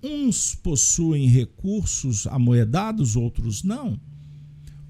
[0.03, 3.99] Uns possuem recursos amoedados, outros não.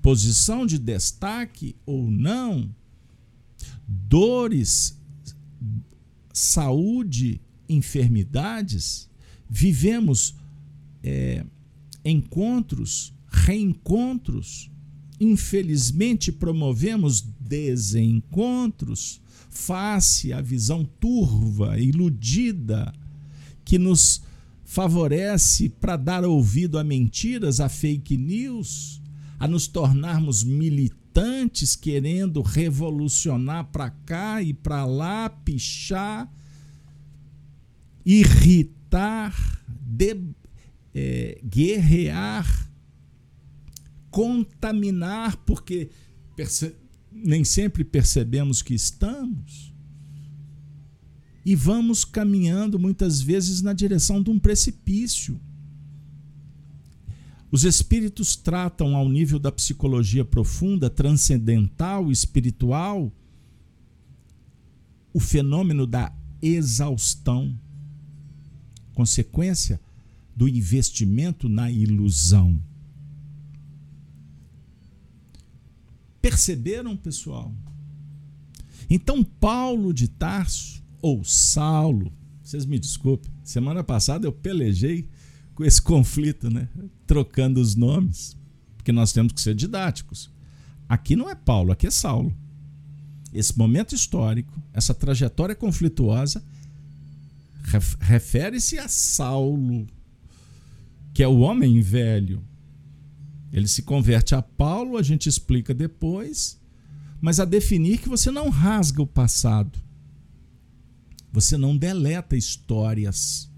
[0.02, 2.74] Posição de destaque ou não.
[3.88, 4.98] Dores,
[6.34, 9.10] saúde, enfermidades.
[9.50, 10.34] Vivemos
[11.04, 11.46] é,
[12.04, 14.71] encontros, reencontros.
[15.22, 22.92] Infelizmente, promovemos desencontros face à visão turva, iludida,
[23.64, 24.24] que nos
[24.66, 29.00] favorece para dar ouvido a mentiras, a fake news,
[29.38, 36.34] a nos tornarmos militantes querendo revolucionar para cá e para lá, pichar,
[38.04, 40.18] irritar, de,
[40.96, 42.71] é, guerrear,
[44.12, 45.90] contaminar, porque
[47.12, 49.72] nem sempre percebemos que estamos
[51.46, 55.40] e vamos caminhando muitas vezes na direção de um precipício.
[57.52, 63.12] Os espíritos tratam ao nível da psicologia profunda, transcendental, espiritual,
[65.14, 67.58] o fenômeno da exaustão,
[68.94, 69.82] consequência
[70.36, 72.62] do investimento na ilusão.
[76.22, 77.52] Perceberam, pessoal?
[78.90, 82.12] Então, Paulo de Tarso ou Saulo.
[82.44, 85.08] Vocês me desculpem, semana passada eu pelejei
[85.56, 86.68] com esse conflito, né?
[87.08, 88.38] Trocando os nomes,
[88.76, 90.30] porque nós temos que ser didáticos.
[90.88, 92.36] Aqui não é Paulo, aqui é Saulo.
[93.34, 96.44] Esse momento histórico, essa trajetória conflituosa,
[98.02, 99.88] refere-se a Saulo,
[101.14, 102.44] que é o homem velho.
[103.52, 106.60] Ele se converte a Paulo, a gente explica depois,
[107.20, 109.80] mas a definir que você não rasga o passado
[111.32, 113.50] você não deleta histórias.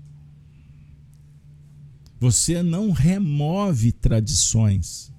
[2.19, 5.11] Você não remove tradições.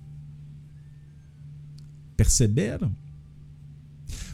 [2.16, 2.96] Perceberam?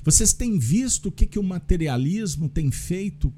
[0.05, 3.33] Vocês têm visto o que, que o materialismo tem feito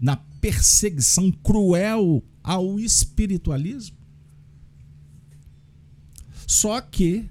[0.00, 3.96] na perseguição cruel ao espiritualismo?
[6.46, 7.28] Só que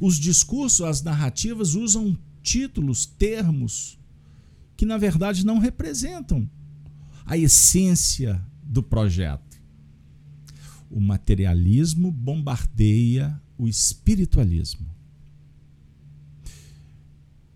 [0.00, 3.98] os discursos, as narrativas usam títulos, termos
[4.76, 6.48] que na verdade não representam
[7.24, 9.62] a essência do projeto.
[10.90, 14.94] O materialismo bombardeia o espiritualismo.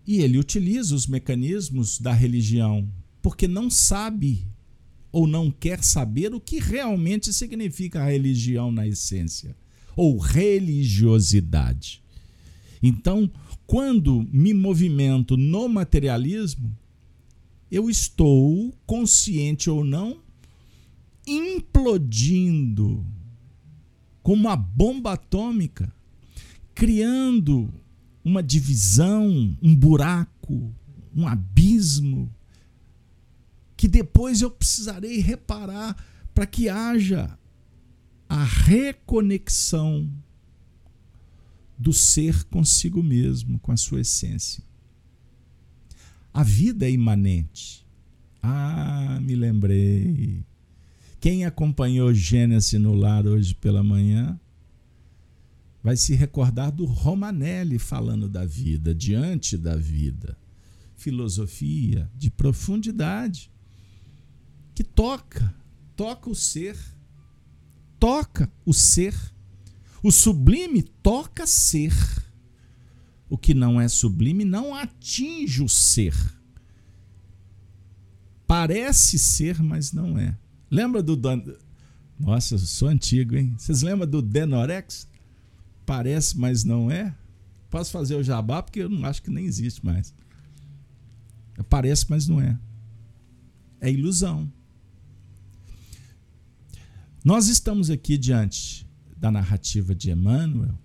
[0.07, 2.91] E ele utiliza os mecanismos da religião
[3.21, 4.48] porque não sabe
[5.11, 9.55] ou não quer saber o que realmente significa a religião na essência
[9.95, 12.01] ou religiosidade.
[12.81, 13.29] Então,
[13.67, 16.75] quando me movimento no materialismo,
[17.69, 20.21] eu estou, consciente ou não,
[21.27, 23.05] implodindo
[24.23, 25.93] como uma bomba atômica,
[26.73, 27.71] criando
[28.23, 30.73] uma divisão, um buraco,
[31.15, 32.33] um abismo,
[33.79, 35.95] que depois eu precisarei reparar
[36.35, 37.39] para que haja
[38.27, 40.11] a reconexão
[41.77, 44.61] do ser consigo mesmo, com a sua essência.
[46.33, 47.87] A vida é imanente.
[48.43, 50.43] Ah, me lembrei.
[51.21, 54.37] Quem acompanhou Gênesis no lar hoje pela manhã
[55.81, 60.37] vai se recordar do Romanelli falando da vida, diante da vida.
[60.97, 63.49] Filosofia de profundidade
[64.79, 65.53] que toca,
[65.93, 66.77] toca o ser,
[67.99, 69.13] toca o ser.
[70.01, 71.93] O sublime toca ser.
[73.29, 76.15] O que não é sublime não atinge o ser.
[78.47, 80.37] Parece ser, mas não é.
[80.71, 81.19] Lembra do.
[82.17, 83.53] Nossa, eu sou antigo, hein?
[83.57, 85.09] Vocês lembram do Denorex?
[85.85, 87.13] Parece, mas não é?
[87.69, 90.15] Posso fazer o jabá porque eu não acho que nem existe mais.
[91.67, 92.57] Parece, mas não é.
[93.81, 94.49] É ilusão.
[97.29, 100.75] Nós estamos aqui diante da narrativa de Emmanuel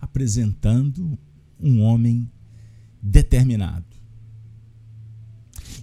[0.00, 1.16] apresentando
[1.56, 2.28] um homem
[3.00, 3.86] determinado.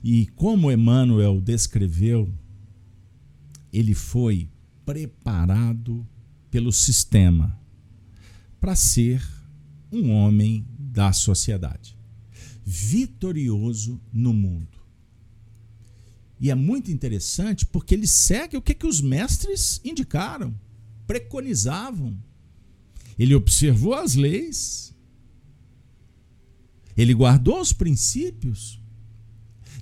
[0.03, 2.29] E como Emmanuel descreveu,
[3.71, 4.49] ele foi
[4.85, 6.05] preparado
[6.51, 7.57] pelo sistema
[8.59, 9.25] para ser
[9.93, 11.97] um homem da sociedade,
[12.65, 14.74] vitorioso no mundo.
[16.45, 20.53] E é muito interessante porque ele segue o que, que os mestres indicaram,
[21.07, 22.15] preconizavam
[23.17, 24.93] ele observou as leis
[26.97, 28.79] Ele guardou os princípios.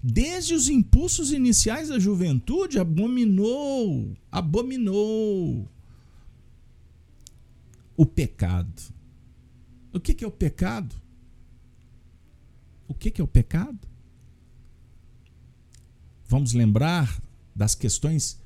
[0.01, 5.70] Desde os impulsos iniciais da juventude, abominou, abominou
[7.95, 8.82] o pecado.
[9.93, 10.95] O que é o pecado?
[12.88, 13.93] O que é o pecado?
[16.34, 17.22] Vamos lembrar
[17.56, 18.42] das questões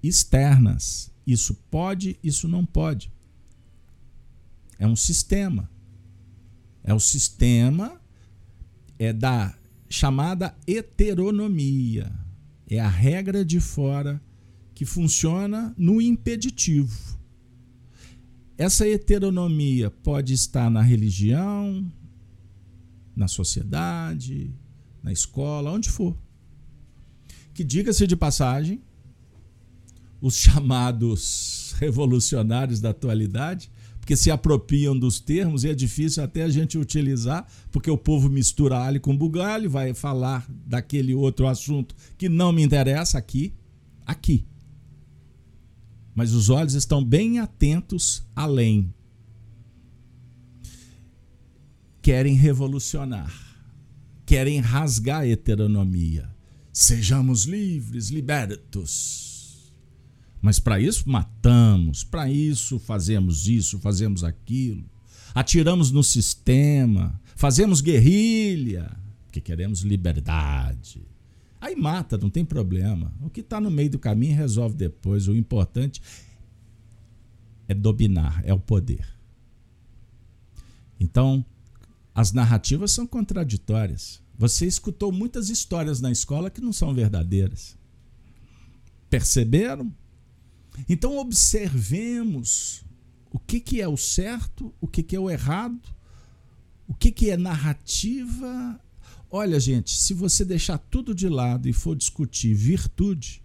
[0.00, 1.10] externas.
[1.26, 3.10] Isso pode, isso não pode.
[4.78, 5.68] É um sistema.
[6.84, 8.00] É o sistema
[8.96, 9.58] é da
[9.90, 12.12] chamada heteronomia.
[12.70, 14.22] É a regra de fora
[14.72, 17.18] que funciona no impeditivo.
[18.56, 21.92] Essa heteronomia pode estar na religião,
[23.16, 24.54] na sociedade,
[25.02, 26.16] na escola, onde for.
[27.56, 28.82] Que diga-se de passagem,
[30.20, 36.50] os chamados revolucionários da atualidade, porque se apropriam dos termos e é difícil até a
[36.50, 42.28] gente utilizar, porque o povo mistura alho com bugalho, vai falar daquele outro assunto que
[42.28, 43.54] não me interessa aqui,
[44.04, 44.44] aqui.
[46.14, 48.92] Mas os olhos estão bem atentos além.
[52.02, 53.34] Querem revolucionar,
[54.26, 56.35] querem rasgar a heteronomia.
[56.78, 59.26] Sejamos livres, libertos
[60.46, 64.88] mas para isso matamos, para isso fazemos isso, fazemos aquilo,
[65.34, 71.02] atiramos no sistema, fazemos guerrilha, porque queremos liberdade.
[71.60, 73.12] Aí mata, não tem problema.
[73.20, 75.26] O que está no meio do caminho resolve depois.
[75.26, 76.00] O importante
[77.66, 79.08] é dominar, é o poder.
[81.00, 81.44] Então,
[82.14, 84.22] as narrativas são contraditórias.
[84.38, 87.76] Você escutou muitas histórias na escola que não são verdadeiras.
[89.08, 89.92] Perceberam?
[90.88, 92.84] Então observemos
[93.30, 95.80] o que, que é o certo, o que, que é o errado,
[96.86, 98.78] o que, que é narrativa.
[99.30, 103.42] Olha, gente, se você deixar tudo de lado e for discutir virtude,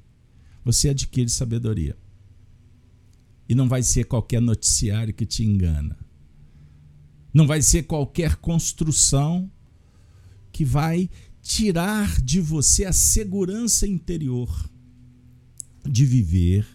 [0.63, 1.97] você adquire sabedoria.
[3.47, 5.97] E não vai ser qualquer noticiário que te engana.
[7.33, 9.49] Não vai ser qualquer construção
[10.51, 11.09] que vai
[11.41, 14.69] tirar de você a segurança interior
[15.89, 16.65] de viver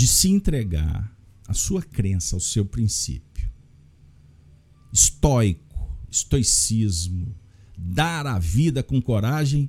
[0.00, 1.14] de se entregar
[1.46, 3.50] à sua crença, ao seu princípio.
[4.90, 7.34] Estoico, estoicismo,
[7.76, 9.68] dar a vida com coragem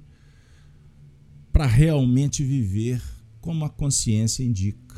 [1.52, 3.04] para realmente viver
[3.42, 4.96] como a consciência indica.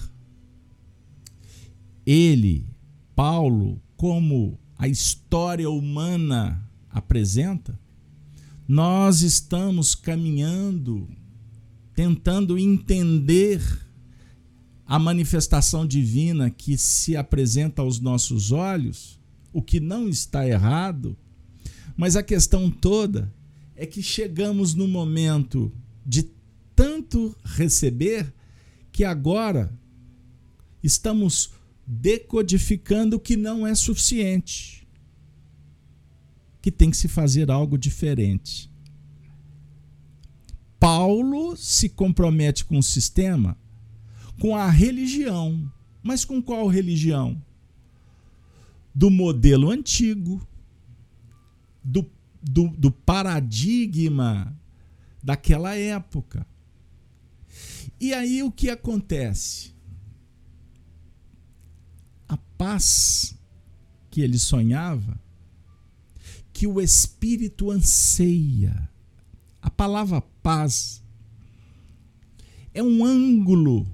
[2.06, 2.70] Ele,
[3.16, 7.80] Paulo, como a história humana apresenta,
[8.68, 11.08] nós estamos caminhando,
[11.94, 13.62] tentando entender
[14.86, 19.20] a manifestação divina que se apresenta aos nossos olhos,
[19.52, 21.18] o que não está errado,
[21.96, 23.34] mas a questão toda
[23.76, 25.72] é que chegamos no momento
[26.06, 26.30] de
[26.76, 28.34] tanto receber
[28.92, 29.72] que agora
[30.84, 31.52] estamos
[31.86, 34.88] decodificando que não é suficiente.
[36.62, 38.72] Que tem que se fazer algo diferente.
[40.80, 43.58] Paulo se compromete com o sistema
[44.40, 45.72] com a religião.
[46.02, 47.42] Mas com qual religião?
[48.94, 50.46] Do modelo antigo,
[51.84, 52.06] do,
[52.42, 54.54] do, do paradigma
[55.24, 56.46] daquela época.
[58.00, 59.73] E aí o que acontece?
[62.64, 63.38] Paz
[64.10, 65.22] que ele sonhava,
[66.54, 68.90] que o espírito anseia.
[69.62, 71.04] A palavra paz
[72.74, 73.86] é um ângulo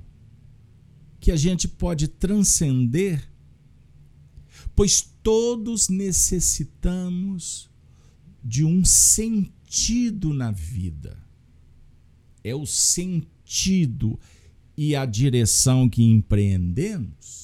[1.19, 3.27] que a gente pode transcender,
[4.75, 7.67] pois todos necessitamos
[8.43, 11.17] de um sentido na vida.
[12.43, 14.19] É o sentido
[14.77, 17.38] e a direção que empreendemos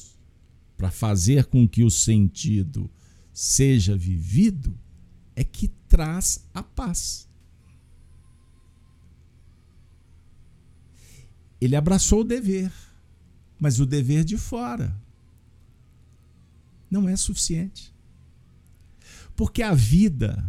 [0.77, 2.89] para fazer com que o sentido
[3.33, 4.77] seja vivido
[5.35, 7.27] é que traz a paz.
[11.59, 12.71] Ele abraçou o dever
[13.59, 14.95] mas o dever de fora
[16.89, 17.93] não é suficiente.
[19.35, 20.45] Porque a vida,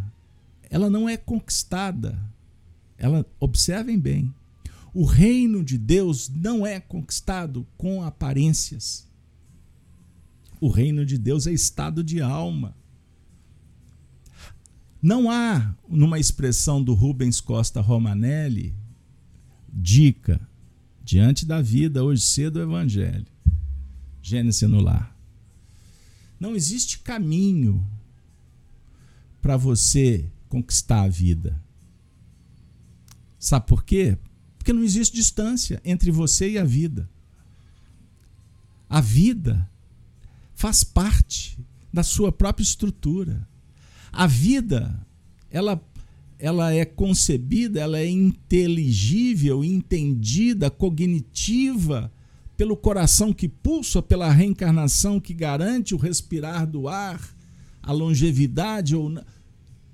[0.69, 2.17] ela não é conquistada.
[2.97, 4.33] Ela, observem bem,
[4.93, 9.06] o reino de Deus não é conquistado com aparências.
[10.59, 12.75] O reino de Deus é estado de alma.
[15.01, 18.73] Não há, numa expressão do Rubens Costa Romanelli,
[19.71, 20.41] dica
[21.03, 23.27] diante da vida, hoje cedo, o Evangelho.
[24.21, 25.15] Gênesis no lar.
[26.39, 27.85] Não existe caminho
[29.41, 31.61] para você conquistar a vida.
[33.39, 34.17] Sabe por quê?
[34.57, 37.09] Porque não existe distância entre você e a vida.
[38.89, 39.69] A vida
[40.57, 41.55] faz parte
[41.93, 43.47] da sua própria estrutura.
[44.11, 44.99] A vida,
[45.51, 45.79] ela
[46.39, 52.11] ela é concebida, ela é inteligível, entendida, cognitiva
[52.55, 57.19] pelo coração que pulsa, pela reencarnação que garante o respirar do ar,
[57.81, 59.11] a longevidade ou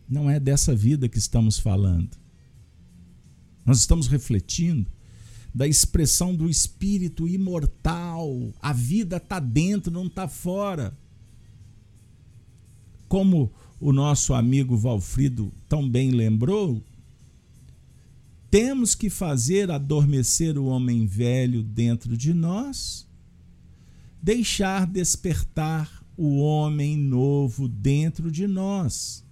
[0.09, 2.18] não é dessa vida que estamos falando.
[3.66, 4.93] Nós estamos refletindo
[5.54, 8.54] da expressão do espírito imortal.
[8.62, 10.97] A vida está dentro, não está fora.
[13.08, 16.82] Como o nosso amigo Valfrido tão bem lembrou,
[18.49, 23.08] temos que fazer adormecer o homem velho dentro de nós,
[24.22, 29.24] deixar despertar o homem novo dentro de nós,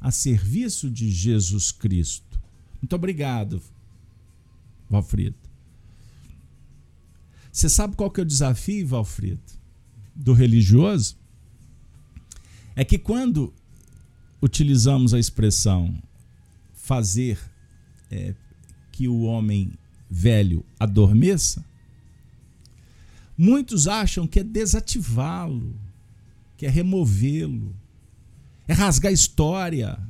[0.00, 2.40] a serviço de Jesus Cristo.
[2.80, 3.62] Muito obrigado,
[4.88, 5.41] Valfrido.
[7.52, 9.42] Você sabe qual que é o desafio, Valfrido,
[10.16, 11.18] do religioso?
[12.74, 13.52] É que quando
[14.40, 16.02] utilizamos a expressão
[16.72, 17.38] fazer
[18.10, 18.34] é,
[18.90, 19.70] que o homem
[20.10, 21.62] velho adormeça,
[23.36, 25.78] muitos acham que é desativá-lo,
[26.56, 27.76] que é removê-lo,
[28.66, 30.00] é rasgar a história,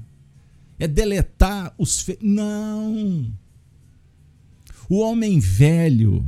[0.78, 2.00] é deletar os.
[2.00, 2.16] Fe...
[2.22, 3.32] Não!
[4.88, 6.24] O homem velho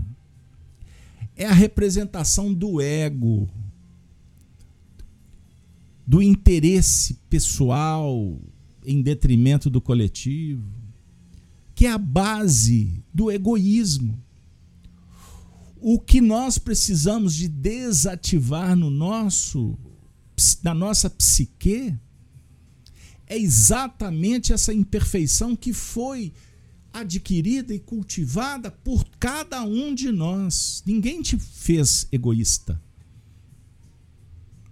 [1.37, 3.49] é a representação do ego,
[6.07, 8.39] do interesse pessoal
[8.85, 10.71] em detrimento do coletivo,
[11.75, 14.23] que é a base do egoísmo.
[15.81, 19.77] O que nós precisamos de desativar no nosso
[20.63, 21.95] na nossa psique
[23.27, 26.33] é exatamente essa imperfeição que foi
[26.95, 30.81] adquirida e cultivada por cada um de nós.
[30.87, 32.81] Ninguém te fez egoísta.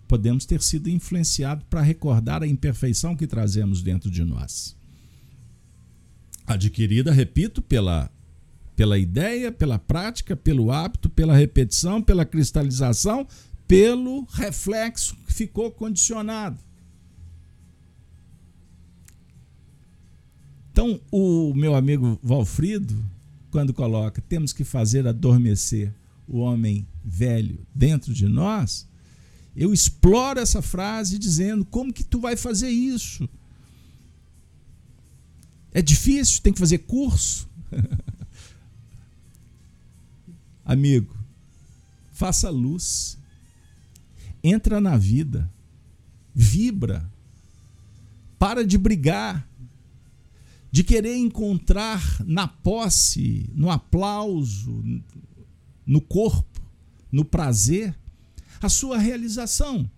[0.07, 4.77] Podemos ter sido influenciados para recordar a imperfeição que trazemos dentro de nós.
[6.47, 8.09] Adquirida, repito, pela,
[8.77, 13.27] pela ideia, pela prática, pelo hábito, pela repetição, pela cristalização,
[13.67, 16.63] pelo reflexo que ficou condicionado.
[20.73, 22.97] Então, o meu amigo Valfrido,
[23.51, 25.93] quando coloca temos que fazer adormecer
[26.27, 28.89] o homem velho dentro de nós,
[29.55, 33.29] eu exploro essa frase dizendo como que tu vai fazer isso?
[35.75, 37.47] É difícil, tem que fazer curso.
[40.65, 41.15] Amigo,
[42.15, 43.19] faça luz.
[44.43, 45.51] Entra na vida.
[46.35, 47.07] Vibra.
[48.39, 49.47] Para de brigar
[50.73, 54.83] de querer encontrar na posse, no aplauso,
[55.87, 56.63] no corpo,
[57.13, 57.95] no prazer,
[58.59, 59.89] a sua realização.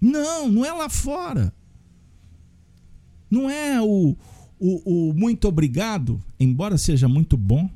[0.00, 1.52] Não, não é lá fora.
[3.30, 4.16] Não é o,
[4.58, 7.68] o, o muito obrigado, embora seja muito bom.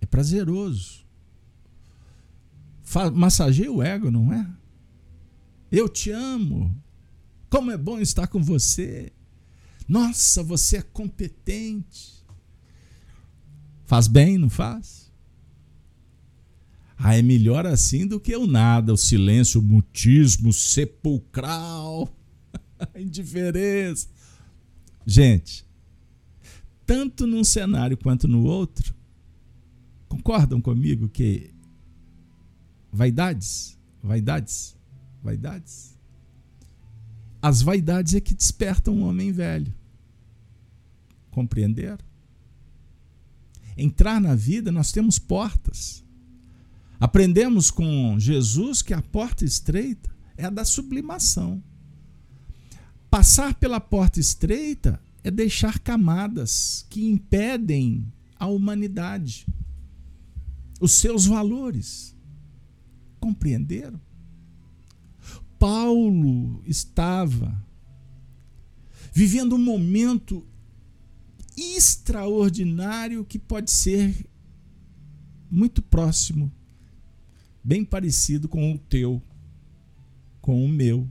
[0.00, 1.04] É prazeroso.
[3.12, 4.50] Massageia o ego, não é?
[5.70, 6.74] Eu te amo.
[7.50, 9.12] Como é bom estar com você.
[9.88, 12.24] Nossa, você é competente.
[13.84, 15.10] Faz bem, não faz?
[16.96, 22.14] Ah, é melhor assim do que o nada, o silêncio, o mutismo sepulcral,
[22.78, 24.06] a indiferença.
[25.04, 25.66] Gente,
[26.86, 28.94] tanto num cenário quanto no outro,
[30.08, 31.52] concordam comigo que
[32.92, 34.76] vaidades, vaidades,
[35.20, 35.89] vaidades
[37.42, 39.72] as vaidades é que despertam um homem velho.
[41.30, 42.04] Compreenderam?
[43.76, 46.04] Entrar na vida, nós temos portas.
[46.98, 51.62] Aprendemos com Jesus que a porta estreita é a da sublimação.
[53.10, 59.46] Passar pela porta estreita é deixar camadas que impedem a humanidade,
[60.78, 62.14] os seus valores.
[63.18, 64.00] Compreenderam?
[65.60, 67.54] Paulo estava
[69.12, 70.42] vivendo um momento
[71.54, 74.26] extraordinário que pode ser
[75.50, 76.50] muito próximo,
[77.62, 79.22] bem parecido com o teu,
[80.40, 81.06] com o meu,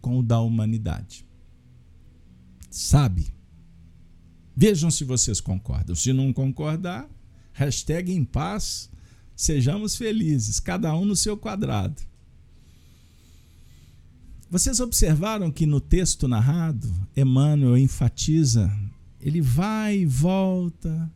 [0.00, 1.26] com o da humanidade.
[2.70, 3.26] Sabe?
[4.56, 5.94] Vejam se vocês concordam.
[5.94, 7.06] Se não concordar,
[7.52, 8.90] hashtag em paz,
[9.34, 12.15] sejamos felizes, cada um no seu quadrado.
[14.48, 18.72] Vocês observaram que no texto narrado, Emmanuel enfatiza,
[19.20, 21.12] ele vai e volta,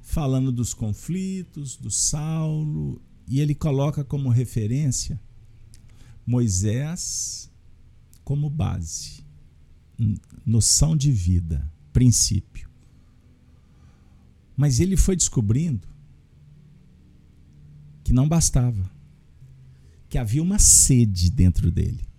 [0.00, 5.20] falando dos conflitos, do Saulo, e ele coloca como referência
[6.26, 7.50] Moisés
[8.24, 9.22] como base,
[10.46, 12.70] noção de vida, princípio.
[14.56, 15.86] Mas ele foi descobrindo
[18.02, 18.90] que não bastava,
[20.08, 22.11] que havia uma sede dentro dele.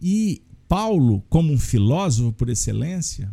[0.00, 3.32] E Paulo, como um filósofo por excelência,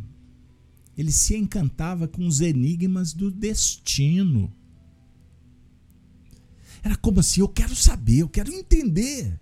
[0.97, 4.51] ele se encantava com os enigmas do destino.
[6.81, 9.39] Era como assim: eu quero saber, eu quero entender.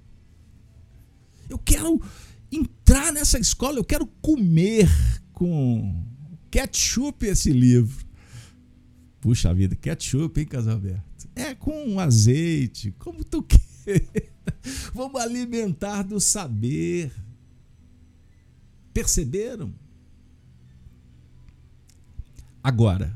[1.49, 2.01] Eu quero
[2.51, 4.89] entrar nessa escola, eu quero comer
[5.31, 6.03] com
[6.49, 8.05] ketchup esse livro.
[9.21, 11.29] Puxa vida, ketchup, hein, Casalberto?
[11.35, 14.32] É com azeite, como tu quer.
[14.93, 17.11] Vamos alimentar do saber.
[18.93, 19.73] Perceberam?
[22.63, 23.13] Agora,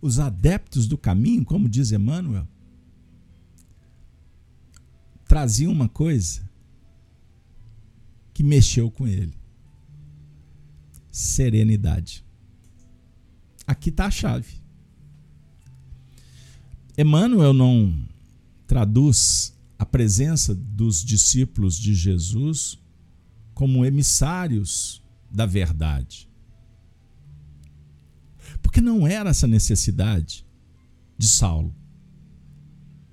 [0.00, 2.46] os adeptos do caminho, como diz Emmanuel,
[5.26, 6.48] traziam uma coisa
[8.32, 9.34] que mexeu com ele:
[11.10, 12.24] serenidade.
[13.66, 14.62] Aqui está a chave.
[16.96, 18.06] Emmanuel não
[18.66, 19.53] traduz
[19.84, 22.78] a presença dos discípulos de Jesus
[23.52, 26.26] como emissários da verdade.
[28.62, 30.44] Porque não era essa necessidade
[31.18, 31.74] de Saulo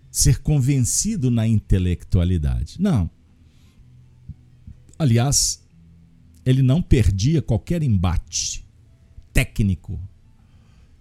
[0.10, 2.78] ser convencido na intelectualidade.
[2.80, 3.10] Não.
[4.98, 5.62] Aliás,
[6.46, 8.66] ele não perdia qualquer embate
[9.34, 10.00] técnico.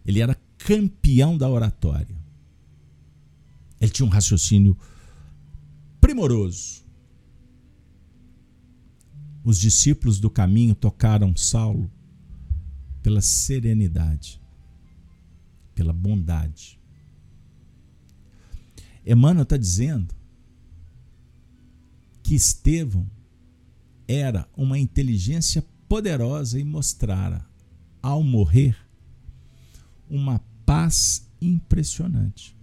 [0.04, 2.16] Ele era campeão da oratória.
[3.80, 4.76] Ele tinha um raciocínio
[6.11, 6.84] primoroso.
[9.44, 11.88] Os discípulos do caminho tocaram Saulo
[13.00, 14.42] pela serenidade,
[15.72, 16.80] pela bondade.
[19.06, 20.12] Emmanuel está dizendo
[22.24, 23.08] que Estevão
[24.08, 27.46] era uma inteligência poderosa e mostrara,
[28.02, 28.76] ao morrer,
[30.08, 32.59] uma paz impressionante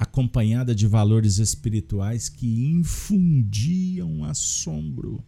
[0.00, 5.22] acompanhada de valores espirituais que infundiam assombro.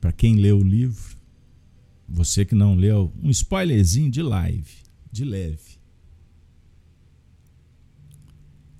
[0.00, 1.16] Para quem leu o livro,
[2.08, 4.72] você que não leu, um spoilerzinho de live,
[5.12, 5.78] de leve.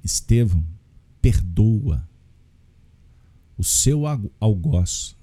[0.03, 0.67] Estevão
[1.23, 2.05] perdoa
[3.57, 4.03] o seu
[4.41, 5.17] algoz,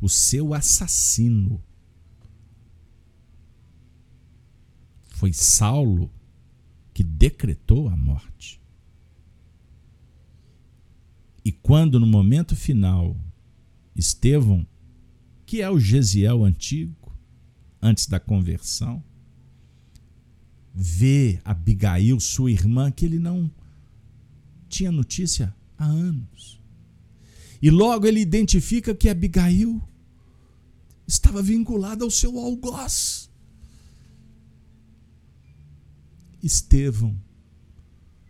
[0.00, 1.62] o seu assassino.
[5.10, 6.17] Foi Saulo
[6.98, 8.60] que decretou a morte.
[11.44, 13.16] E quando no momento final
[13.94, 14.66] Estevão,
[15.46, 17.16] que é o Gesiel antigo,
[17.80, 19.00] antes da conversão,
[20.74, 23.48] vê Abigail, sua irmã, que ele não
[24.68, 26.60] tinha notícia há anos.
[27.62, 29.80] E logo ele identifica que Abigail
[31.06, 33.27] estava vinculada ao seu algoz.
[36.42, 37.18] Estevão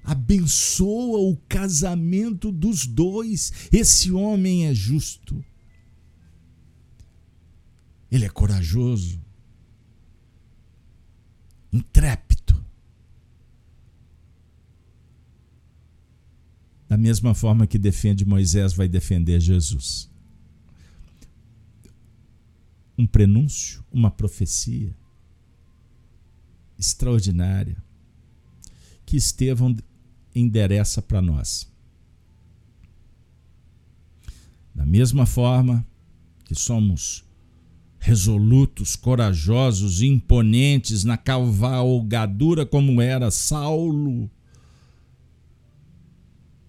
[0.09, 3.52] abençoa o casamento dos dois.
[3.70, 5.44] Esse homem é justo.
[8.11, 9.20] Ele é corajoso,
[11.70, 12.64] intrépido.
[16.88, 20.11] Da mesma forma que defende Moisés, vai defender Jesus.
[22.96, 24.96] Um prenúncio, uma profecia
[26.78, 27.76] extraordinária
[29.09, 29.74] que Estevão
[30.34, 31.66] endereça para nós.
[34.74, 35.82] Da mesma forma
[36.44, 37.24] que somos
[37.98, 44.30] resolutos, corajosos, imponentes na cavalgadura como era Saulo,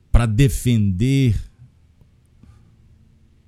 [0.10, 1.38] para defender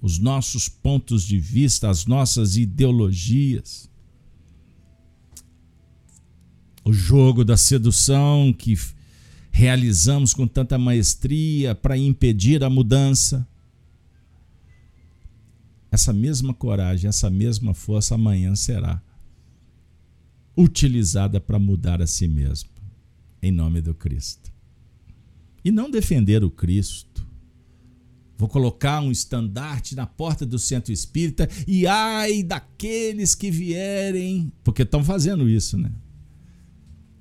[0.02, 3.90] os nossos pontos de vista, as nossas ideologias
[6.84, 8.78] o jogo da sedução que
[9.52, 13.48] realizamos com tanta maestria para impedir a mudança.
[15.92, 19.02] Essa mesma coragem, essa mesma força amanhã será
[20.56, 22.70] utilizada para mudar a si mesmo,
[23.42, 24.52] em nome do Cristo.
[25.64, 27.28] E não defender o Cristo.
[28.38, 34.82] Vou colocar um estandarte na porta do centro espírita e ai daqueles que vierem, porque
[34.82, 35.92] estão fazendo isso, né?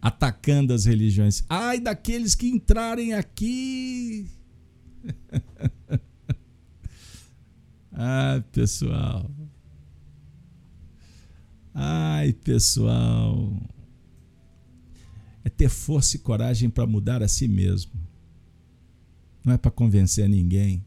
[0.01, 1.45] Atacando as religiões.
[1.49, 4.29] Ai daqueles que entrarem aqui.
[7.93, 9.31] Ai, pessoal.
[11.75, 13.53] Ai, pessoal.
[15.45, 17.93] É ter força e coragem para mudar a si mesmo.
[19.45, 20.85] Não é para convencer ninguém.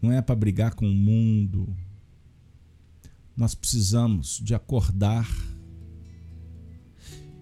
[0.00, 1.76] Não é para brigar com o mundo.
[3.36, 5.28] Nós precisamos de acordar.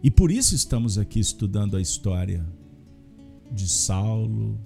[0.02, 2.46] E por isso estamos aqui estudando a história
[3.52, 4.58] de Saulo,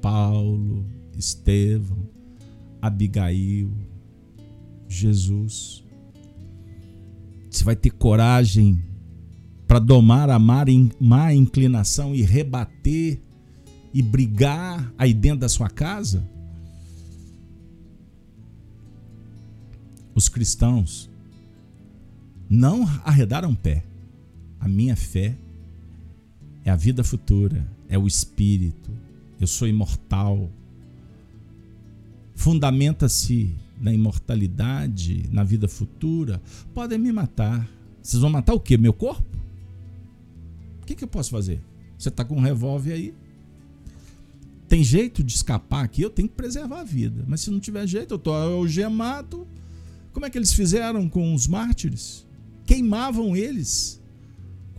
[0.00, 2.08] Paulo, Estevão,
[2.80, 3.72] Abigail,
[4.88, 5.84] Jesus.
[7.50, 8.80] Você vai ter coragem
[9.66, 13.20] para domar a má inclinação e rebater
[13.92, 16.22] e brigar aí dentro da sua casa?
[20.14, 21.10] Os cristãos
[22.48, 23.89] não arredaram pé.
[24.60, 25.36] A minha fé
[26.64, 28.90] é a vida futura, é o espírito.
[29.40, 30.50] Eu sou imortal.
[32.34, 36.40] Fundamenta-se na imortalidade, na vida futura.
[36.74, 37.66] Podem me matar.
[38.02, 38.76] Vocês vão matar o quê?
[38.76, 39.36] Meu corpo?
[40.82, 41.62] O que, que eu posso fazer?
[41.98, 43.14] Você está com um revólver aí?
[44.68, 46.02] Tem jeito de escapar aqui?
[46.02, 47.24] Eu tenho que preservar a vida.
[47.26, 49.46] Mas se não tiver jeito, eu estou algemado.
[50.12, 52.26] Como é que eles fizeram com os mártires?
[52.64, 53.99] Queimavam eles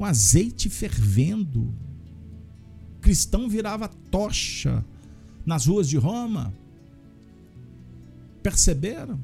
[0.02, 1.72] com azeite fervendo.
[3.02, 4.84] Cristão virava tocha
[5.46, 6.52] nas ruas de Roma.
[8.42, 9.20] Perceberam?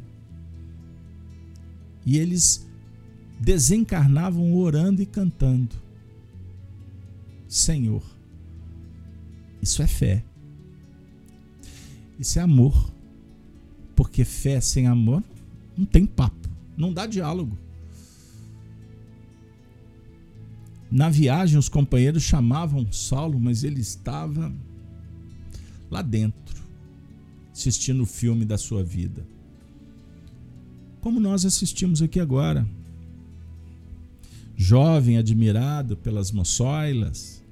[2.06, 2.70] E eles
[3.40, 5.76] desencarnavam orando e cantando.
[7.48, 8.04] Senhor.
[9.60, 10.24] Isso é fé.
[12.20, 12.94] Isso é amor.
[13.96, 15.24] Porque fé sem amor
[15.76, 16.48] não tem papo,
[16.78, 17.58] não dá diálogo.
[20.90, 24.54] Na viagem, os companheiros chamavam Saulo, mas ele estava
[25.92, 26.64] lá dentro,
[27.52, 29.26] assistindo o filme da sua vida.
[31.02, 32.68] Como nós assistimos aqui agora.
[34.56, 37.44] Jovem, admirado pelas moçoilas.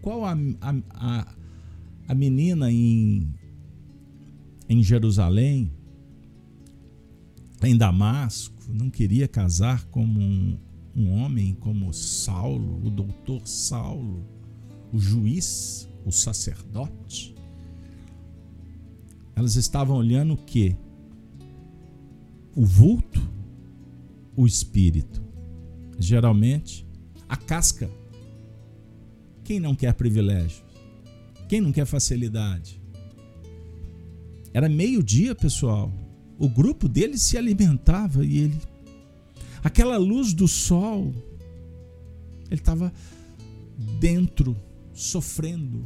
[0.00, 1.34] Qual a, a, a,
[2.08, 3.32] a menina em,
[4.68, 5.70] em Jerusalém,
[7.62, 10.58] em Damasco, não queria casar como um,
[10.94, 14.26] um homem como Saulo, o doutor Saulo,
[14.92, 17.34] o juiz, o sacerdote?
[19.34, 20.76] Elas estavam olhando o que?
[22.54, 23.20] O vulto,
[24.36, 25.22] o espírito.
[25.98, 26.86] Geralmente,
[27.28, 27.90] a casca.
[29.44, 30.64] Quem não quer privilégio?
[31.48, 32.80] Quem não quer facilidade?
[34.52, 35.92] Era meio-dia, pessoal.
[36.38, 38.71] O grupo dele se alimentava e ele.
[39.62, 41.14] Aquela luz do sol,
[42.50, 42.92] ele estava
[44.00, 44.56] dentro,
[44.92, 45.84] sofrendo,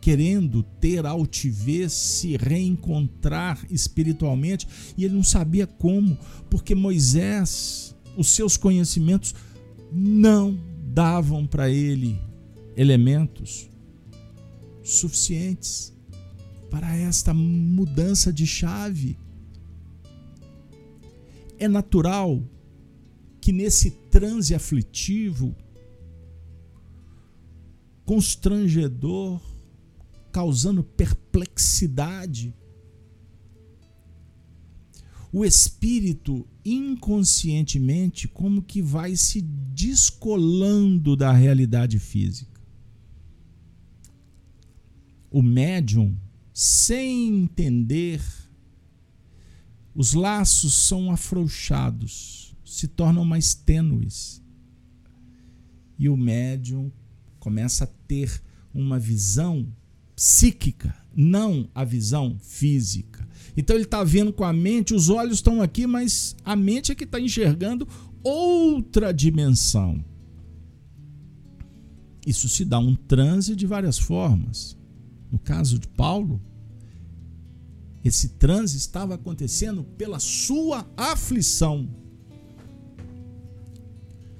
[0.00, 4.66] querendo ter altivez, se reencontrar espiritualmente,
[4.96, 6.16] e ele não sabia como,
[6.48, 9.34] porque Moisés, os seus conhecimentos
[9.92, 10.58] não
[10.92, 12.18] davam para ele
[12.76, 13.68] elementos
[14.82, 15.92] suficientes
[16.70, 19.18] para esta mudança de chave.
[21.60, 22.42] É natural
[23.40, 25.54] que nesse transe aflitivo,
[28.04, 29.40] constrangedor,
[30.32, 32.52] causando perplexidade,
[35.32, 42.60] o espírito inconscientemente como que vai se descolando da realidade física.
[45.30, 46.16] O médium,
[46.52, 48.20] sem entender,
[49.94, 54.42] os laços são afrouxados, se tornam mais tênues.
[55.98, 56.90] E o médium
[57.38, 59.66] começa a ter uma visão
[60.14, 63.26] psíquica, não a visão física.
[63.56, 66.94] Então ele está vendo com a mente, os olhos estão aqui, mas a mente é
[66.94, 67.88] que está enxergando
[68.22, 70.04] outra dimensão.
[72.26, 74.76] Isso se dá um transe de várias formas.
[75.30, 76.40] No caso de Paulo,
[78.04, 81.88] esse transe estava acontecendo pela sua aflição.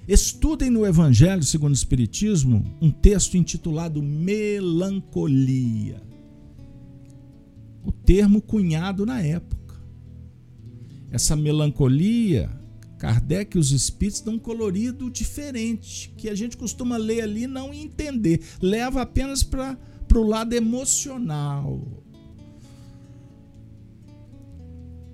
[0.08, 6.02] Estudem no Evangelho segundo o Espiritismo um texto intitulado Melancolia.
[7.84, 9.80] O termo cunhado na época.
[11.11, 12.50] Essa melancolia,
[12.98, 17.48] Kardec e os espíritos dão um colorido diferente, que a gente costuma ler ali e
[17.48, 18.40] não entender.
[18.61, 19.76] Leva apenas para
[20.14, 22.04] o lado emocional.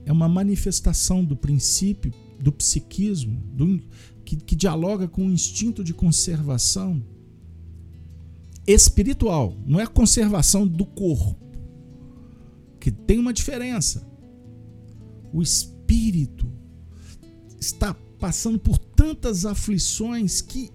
[0.07, 3.83] É uma manifestação do princípio do psiquismo, do,
[4.25, 7.03] que, que dialoga com o instinto de conservação
[8.67, 11.37] espiritual, não é a conservação do corpo,
[12.81, 14.07] que tem uma diferença.
[15.33, 16.51] O espírito
[17.61, 20.71] está passando por tantas aflições que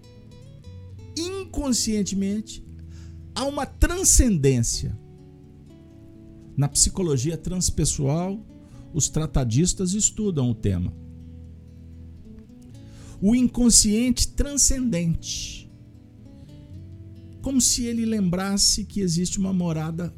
[1.17, 2.63] inconscientemente
[3.35, 4.97] há uma transcendência.
[6.55, 8.45] Na psicologia transpessoal,
[8.93, 10.93] os tratadistas estudam o tema.
[13.21, 15.69] O inconsciente transcendente.
[17.41, 20.13] Como se ele lembrasse que existe uma morada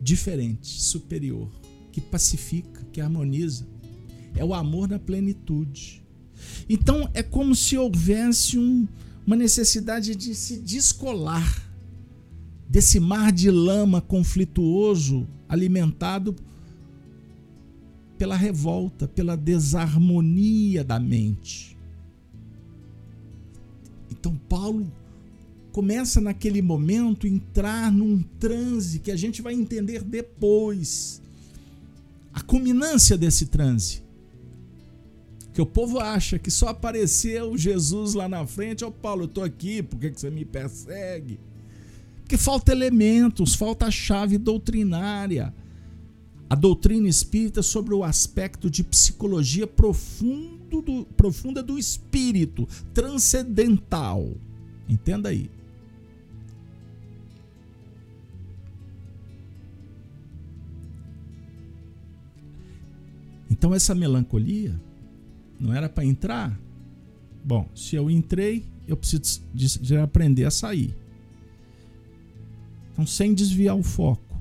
[0.00, 1.50] diferente, superior,
[1.90, 3.66] que pacifica, que harmoniza.
[4.36, 6.04] É o amor na plenitude.
[6.68, 8.86] Então é como se houvesse um,
[9.26, 11.63] uma necessidade de se descolar
[12.74, 16.34] desse mar de lama conflituoso alimentado
[18.18, 21.78] pela revolta, pela desarmonia da mente.
[24.10, 24.92] Então Paulo
[25.70, 31.22] começa naquele momento a entrar num transe que a gente vai entender depois.
[32.32, 34.02] A culminância desse transe
[35.52, 39.28] que o povo acha que só apareceu Jesus lá na frente, ó oh, Paulo, eu
[39.28, 41.38] tô aqui, por que, que você me persegue?
[42.24, 45.54] Porque falta elementos, falta a chave doutrinária.
[46.48, 54.26] A doutrina espírita sobre o aspecto de psicologia profundo do, profunda do espírito, transcendental.
[54.88, 55.50] Entenda aí.
[63.50, 64.80] Então, essa melancolia
[65.60, 66.58] não era para entrar?
[67.44, 71.03] Bom, se eu entrei, eu preciso de, de aprender a sair.
[72.94, 74.40] Então, sem desviar o foco.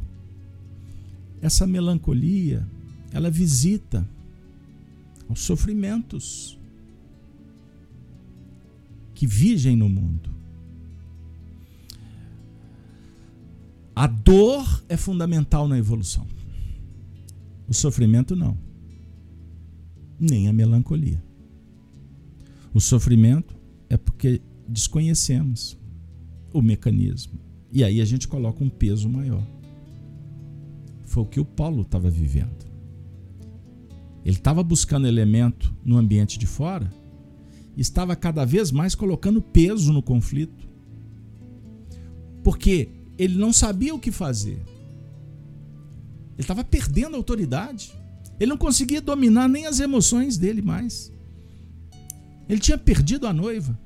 [1.42, 2.66] Essa melancolia,
[3.12, 4.08] ela visita
[5.28, 6.58] os sofrimentos
[9.14, 10.30] que vigem no mundo.
[13.94, 16.26] A dor é fundamental na evolução.
[17.68, 18.58] O sofrimento não
[20.20, 21.22] nem a melancolia.
[22.74, 23.56] O sofrimento
[23.90, 25.78] é porque desconhecemos
[26.54, 27.40] o mecanismo.
[27.74, 29.44] E aí a gente coloca um peso maior.
[31.04, 32.64] Foi o que o Paulo estava vivendo.
[34.24, 36.90] Ele estava buscando elemento no ambiente de fora
[37.76, 40.68] estava cada vez mais colocando peso no conflito.
[42.44, 44.62] Porque ele não sabia o que fazer.
[46.34, 47.94] Ele estava perdendo a autoridade.
[48.40, 51.12] Ele não conseguia dominar nem as emoções dele mais.
[52.50, 53.80] Ele tinha perdido a noiva.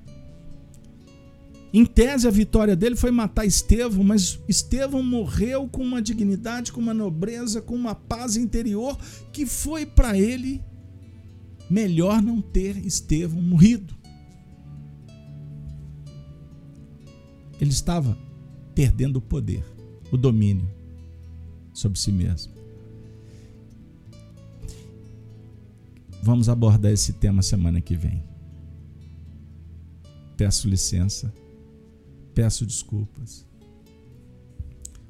[1.73, 6.79] Em tese, a vitória dele foi matar Estevão, mas Estevão morreu com uma dignidade, com
[6.79, 8.97] uma nobreza, com uma paz interior
[9.31, 10.63] que foi para ele
[11.69, 13.95] melhor não ter Estevão morrido.
[17.59, 18.17] Ele estava
[18.73, 19.65] perdendo o poder,
[20.11, 20.69] o domínio
[21.73, 22.53] sobre si mesmo.
[26.21, 28.23] Vamos abordar esse tema semana que vem.
[30.35, 31.33] Peço licença,
[32.37, 33.47] peço desculpas,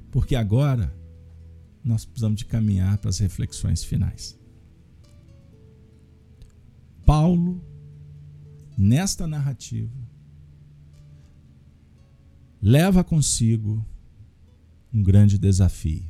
[0.09, 0.95] porque agora
[1.83, 4.39] nós precisamos de caminhar para as reflexões finais.
[7.05, 7.61] Paulo,
[8.77, 9.91] nesta narrativa,
[12.61, 13.85] leva consigo
[14.93, 16.09] um grande desafio: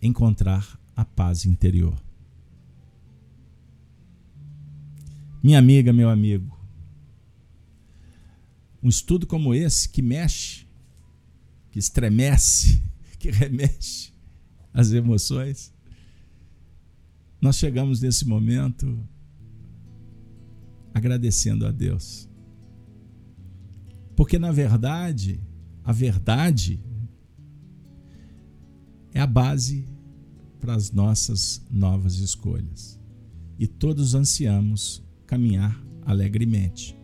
[0.00, 2.00] encontrar a paz interior.
[5.42, 6.57] Minha amiga, meu amigo,
[8.82, 10.66] um estudo como esse que mexe,
[11.70, 12.82] que estremece,
[13.18, 14.12] que remexe
[14.72, 15.72] as emoções,
[17.40, 18.98] nós chegamos nesse momento
[20.94, 22.28] agradecendo a Deus.
[24.16, 25.40] Porque na verdade,
[25.84, 26.80] a verdade
[29.12, 29.88] é a base
[30.60, 32.98] para as nossas novas escolhas.
[33.58, 36.97] E todos ansiamos caminhar alegremente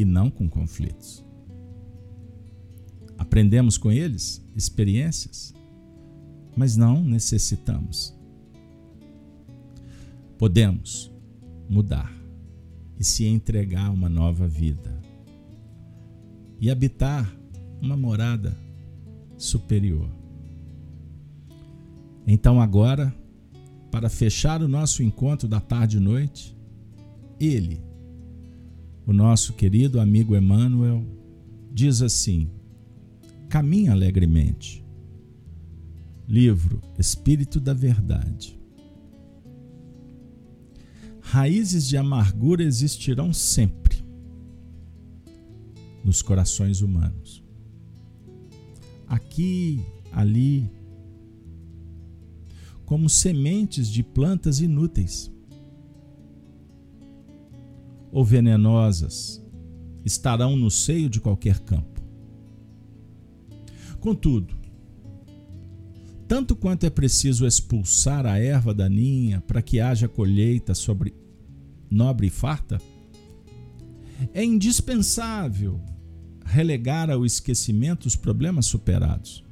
[0.00, 1.24] e não com conflitos.
[3.18, 5.52] Aprendemos com eles experiências,
[6.56, 8.16] mas não necessitamos.
[10.38, 11.12] Podemos
[11.68, 12.12] mudar
[12.96, 15.02] e se entregar a uma nova vida
[16.60, 17.28] e habitar
[17.82, 18.56] uma morada
[19.36, 20.08] superior.
[22.24, 23.12] Então, agora,
[23.90, 26.56] para fechar o nosso encontro da tarde e noite,
[27.40, 27.87] ele,
[29.08, 31.02] o nosso querido amigo Emmanuel,
[31.72, 32.50] diz assim:
[33.48, 34.84] caminha alegremente.
[36.28, 38.60] Livro Espírito da Verdade.
[41.20, 44.04] raízes de amargura existirão sempre
[46.04, 47.42] nos corações humanos.
[49.06, 49.82] Aqui,
[50.12, 50.70] ali,
[52.84, 55.30] como sementes de plantas inúteis
[58.10, 59.44] ou venenosas
[60.04, 62.00] estarão no seio de qualquer campo.
[64.00, 64.56] Contudo,
[66.26, 71.14] tanto quanto é preciso expulsar a erva daninha para que haja colheita sobre
[71.90, 72.80] nobre e farta,
[74.34, 75.80] é indispensável
[76.44, 79.44] relegar ao esquecimento os problemas superados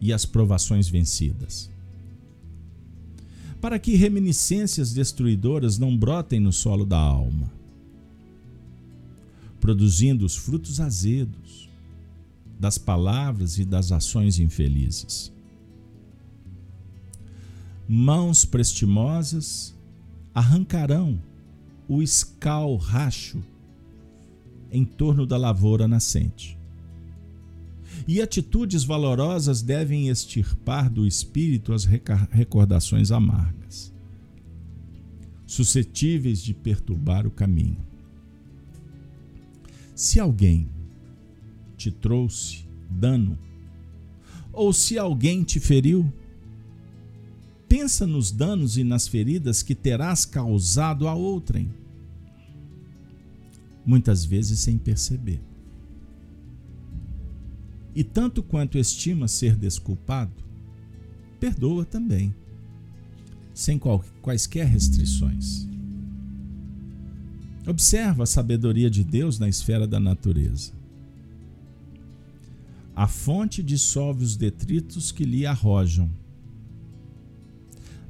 [0.00, 1.73] e as provações vencidas.
[3.64, 7.50] Para que reminiscências destruidoras não brotem no solo da alma,
[9.58, 11.70] produzindo os frutos azedos
[12.60, 15.32] das palavras e das ações infelizes.
[17.88, 19.74] Mãos prestimosas
[20.34, 21.18] arrancarão
[21.88, 23.42] o escalracho
[24.70, 26.58] em torno da lavoura nascente.
[28.06, 33.92] E atitudes valorosas devem extirpar do espírito as recordações amargas,
[35.46, 37.78] suscetíveis de perturbar o caminho.
[39.94, 40.68] Se alguém
[41.76, 43.38] te trouxe dano,
[44.52, 46.12] ou se alguém te feriu,
[47.68, 51.72] pensa nos danos e nas feridas que terás causado a outrem
[53.84, 55.40] muitas vezes sem perceber.
[57.94, 60.42] E tanto quanto estima ser desculpado,
[61.38, 62.34] perdoa também,
[63.52, 63.78] sem
[64.20, 65.68] quaisquer restrições.
[67.66, 70.72] Observa a sabedoria de Deus na esfera da natureza.
[72.96, 76.10] A fonte dissolve os detritos que lhe arrojam.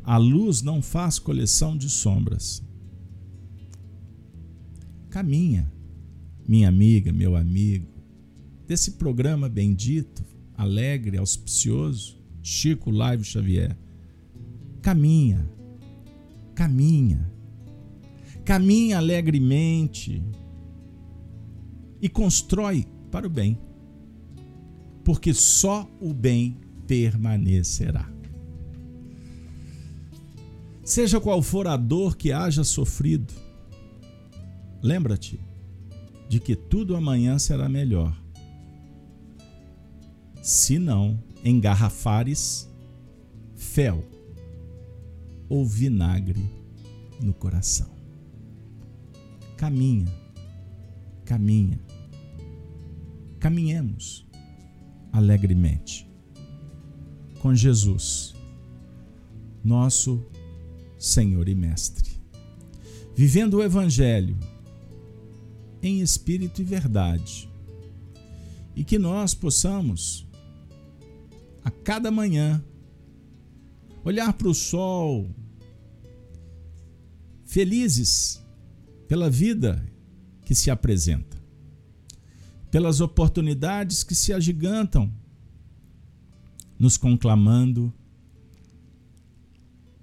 [0.02, 2.62] A luz não faz coleção de sombras
[5.14, 5.72] caminha,
[6.44, 7.86] minha amiga, meu amigo,
[8.66, 10.24] desse programa bendito,
[10.56, 13.76] alegre, auspicioso, Chico Live Xavier.
[14.82, 15.48] Caminha,
[16.54, 17.32] caminha,
[18.44, 20.22] caminha alegremente
[22.00, 23.58] e constrói para o bem,
[25.02, 28.12] porque só o bem permanecerá.
[30.84, 33.32] Seja qual for a dor que haja sofrido,
[34.84, 35.40] Lembra-te
[36.28, 38.14] de que tudo amanhã será melhor.
[40.44, 42.68] Se não engarrafares
[43.56, 44.04] fel
[45.48, 46.44] ou vinagre
[47.18, 47.88] no coração.
[49.56, 50.12] Caminha,
[51.24, 51.80] caminha,
[53.40, 54.26] caminhemos
[55.10, 56.06] alegremente
[57.40, 58.34] com Jesus,
[59.64, 60.22] nosso
[60.98, 62.20] Senhor e Mestre,
[63.14, 64.36] vivendo o Evangelho
[65.82, 67.48] em espírito e verdade.
[68.76, 70.26] E que nós possamos,
[71.64, 72.62] a cada manhã,
[74.04, 75.34] olhar para o sol,
[77.44, 78.44] felizes
[79.08, 79.84] pela vida
[80.44, 81.42] que se apresenta,
[82.70, 85.12] pelas oportunidades que se agigantam,
[86.78, 87.92] nos conclamando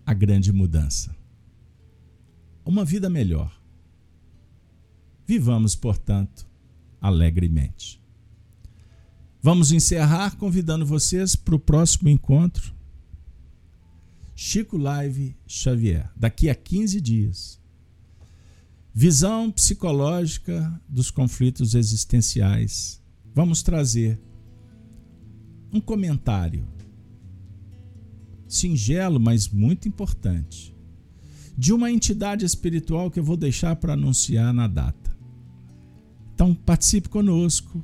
[0.05, 1.15] a grande mudança.
[2.65, 3.61] Uma vida melhor
[5.31, 6.45] Vivamos, portanto,
[6.99, 8.01] alegremente.
[9.43, 12.76] Vamos encerrar convidando vocês para o próximo encontro.
[14.35, 17.59] Chico Live Xavier, daqui a 15 dias.
[18.93, 23.01] Visão psicológica dos conflitos existenciais.
[23.34, 24.22] Vamos trazer
[25.73, 26.68] um comentário
[28.47, 30.76] singelo, mas muito importante,
[31.57, 35.18] de uma entidade espiritual que eu vou deixar para anunciar na data.
[36.35, 37.84] Então participe conosco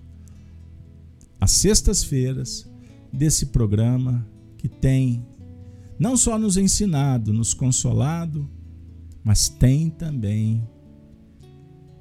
[1.40, 2.70] às sextas-feiras
[3.12, 4.28] desse programa
[4.58, 5.26] que tem
[6.00, 8.50] não só nos ensinado, nos consolado,
[9.24, 10.68] mas tem também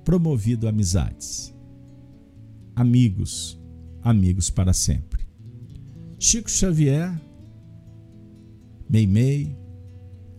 [0.05, 1.55] promovido amizades.
[2.75, 3.59] Amigos,
[4.03, 5.27] amigos para sempre.
[6.19, 7.21] Chico Xavier,
[8.89, 9.57] Meimei,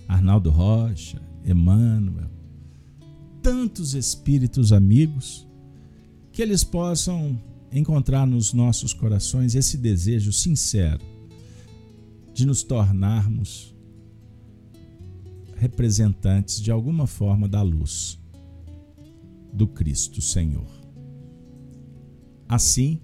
[0.07, 2.29] Arnaldo Rocha, Emmanuel,
[3.41, 5.47] tantos espíritos amigos
[6.31, 7.41] que eles possam
[7.71, 11.05] encontrar nos nossos corações esse desejo sincero
[12.33, 13.75] de nos tornarmos
[15.55, 18.19] representantes de alguma forma da luz
[19.51, 20.69] do Cristo Senhor.
[22.47, 23.01] Assim,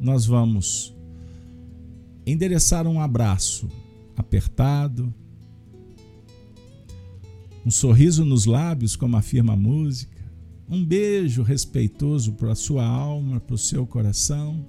[0.00, 0.96] nós vamos
[2.26, 3.68] endereçar um abraço
[4.16, 5.12] apertado,
[7.64, 10.11] um sorriso nos lábios, como afirma a música,
[10.72, 14.66] um beijo respeitoso para a sua alma, para o seu coração.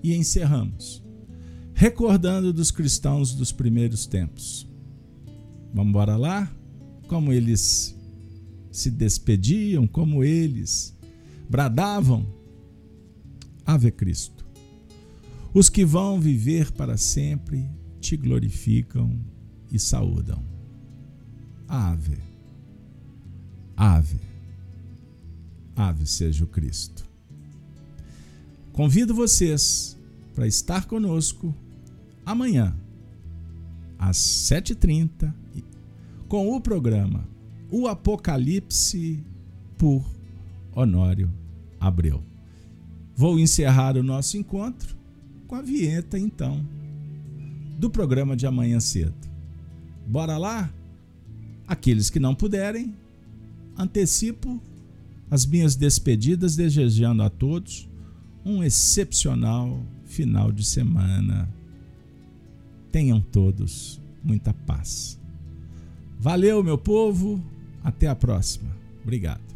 [0.00, 1.02] E encerramos,
[1.74, 4.64] recordando dos cristãos dos primeiros tempos.
[5.74, 6.48] Vamos embora lá?
[7.08, 7.96] Como eles
[8.70, 10.96] se despediam, como eles
[11.50, 12.24] bradavam:
[13.66, 14.46] Ave Cristo.
[15.52, 17.68] Os que vão viver para sempre
[18.00, 19.18] te glorificam
[19.70, 20.42] e saúdam.
[21.66, 22.18] Ave,
[23.76, 24.31] ave,
[25.76, 27.04] ave seja o Cristo.
[28.72, 29.98] Convido vocês
[30.34, 31.54] para estar conosco
[32.24, 32.74] amanhã,
[33.98, 35.32] às 7h30,
[36.28, 37.28] com o programa
[37.70, 39.22] O Apocalipse
[39.76, 40.04] por
[40.74, 41.30] Honório
[41.78, 42.22] Abreu.
[43.14, 44.96] Vou encerrar o nosso encontro
[45.46, 46.66] com a vinheta, então,
[47.78, 49.14] do programa de amanhã cedo.
[50.06, 50.72] Bora lá?
[51.66, 52.96] Aqueles que não puderem,
[53.76, 54.60] antecipo
[55.32, 57.88] as minhas despedidas, desejando a todos
[58.44, 61.48] um excepcional final de semana.
[62.90, 65.18] Tenham todos muita paz.
[66.18, 67.42] Valeu, meu povo.
[67.82, 68.76] Até a próxima.
[69.02, 69.51] Obrigado.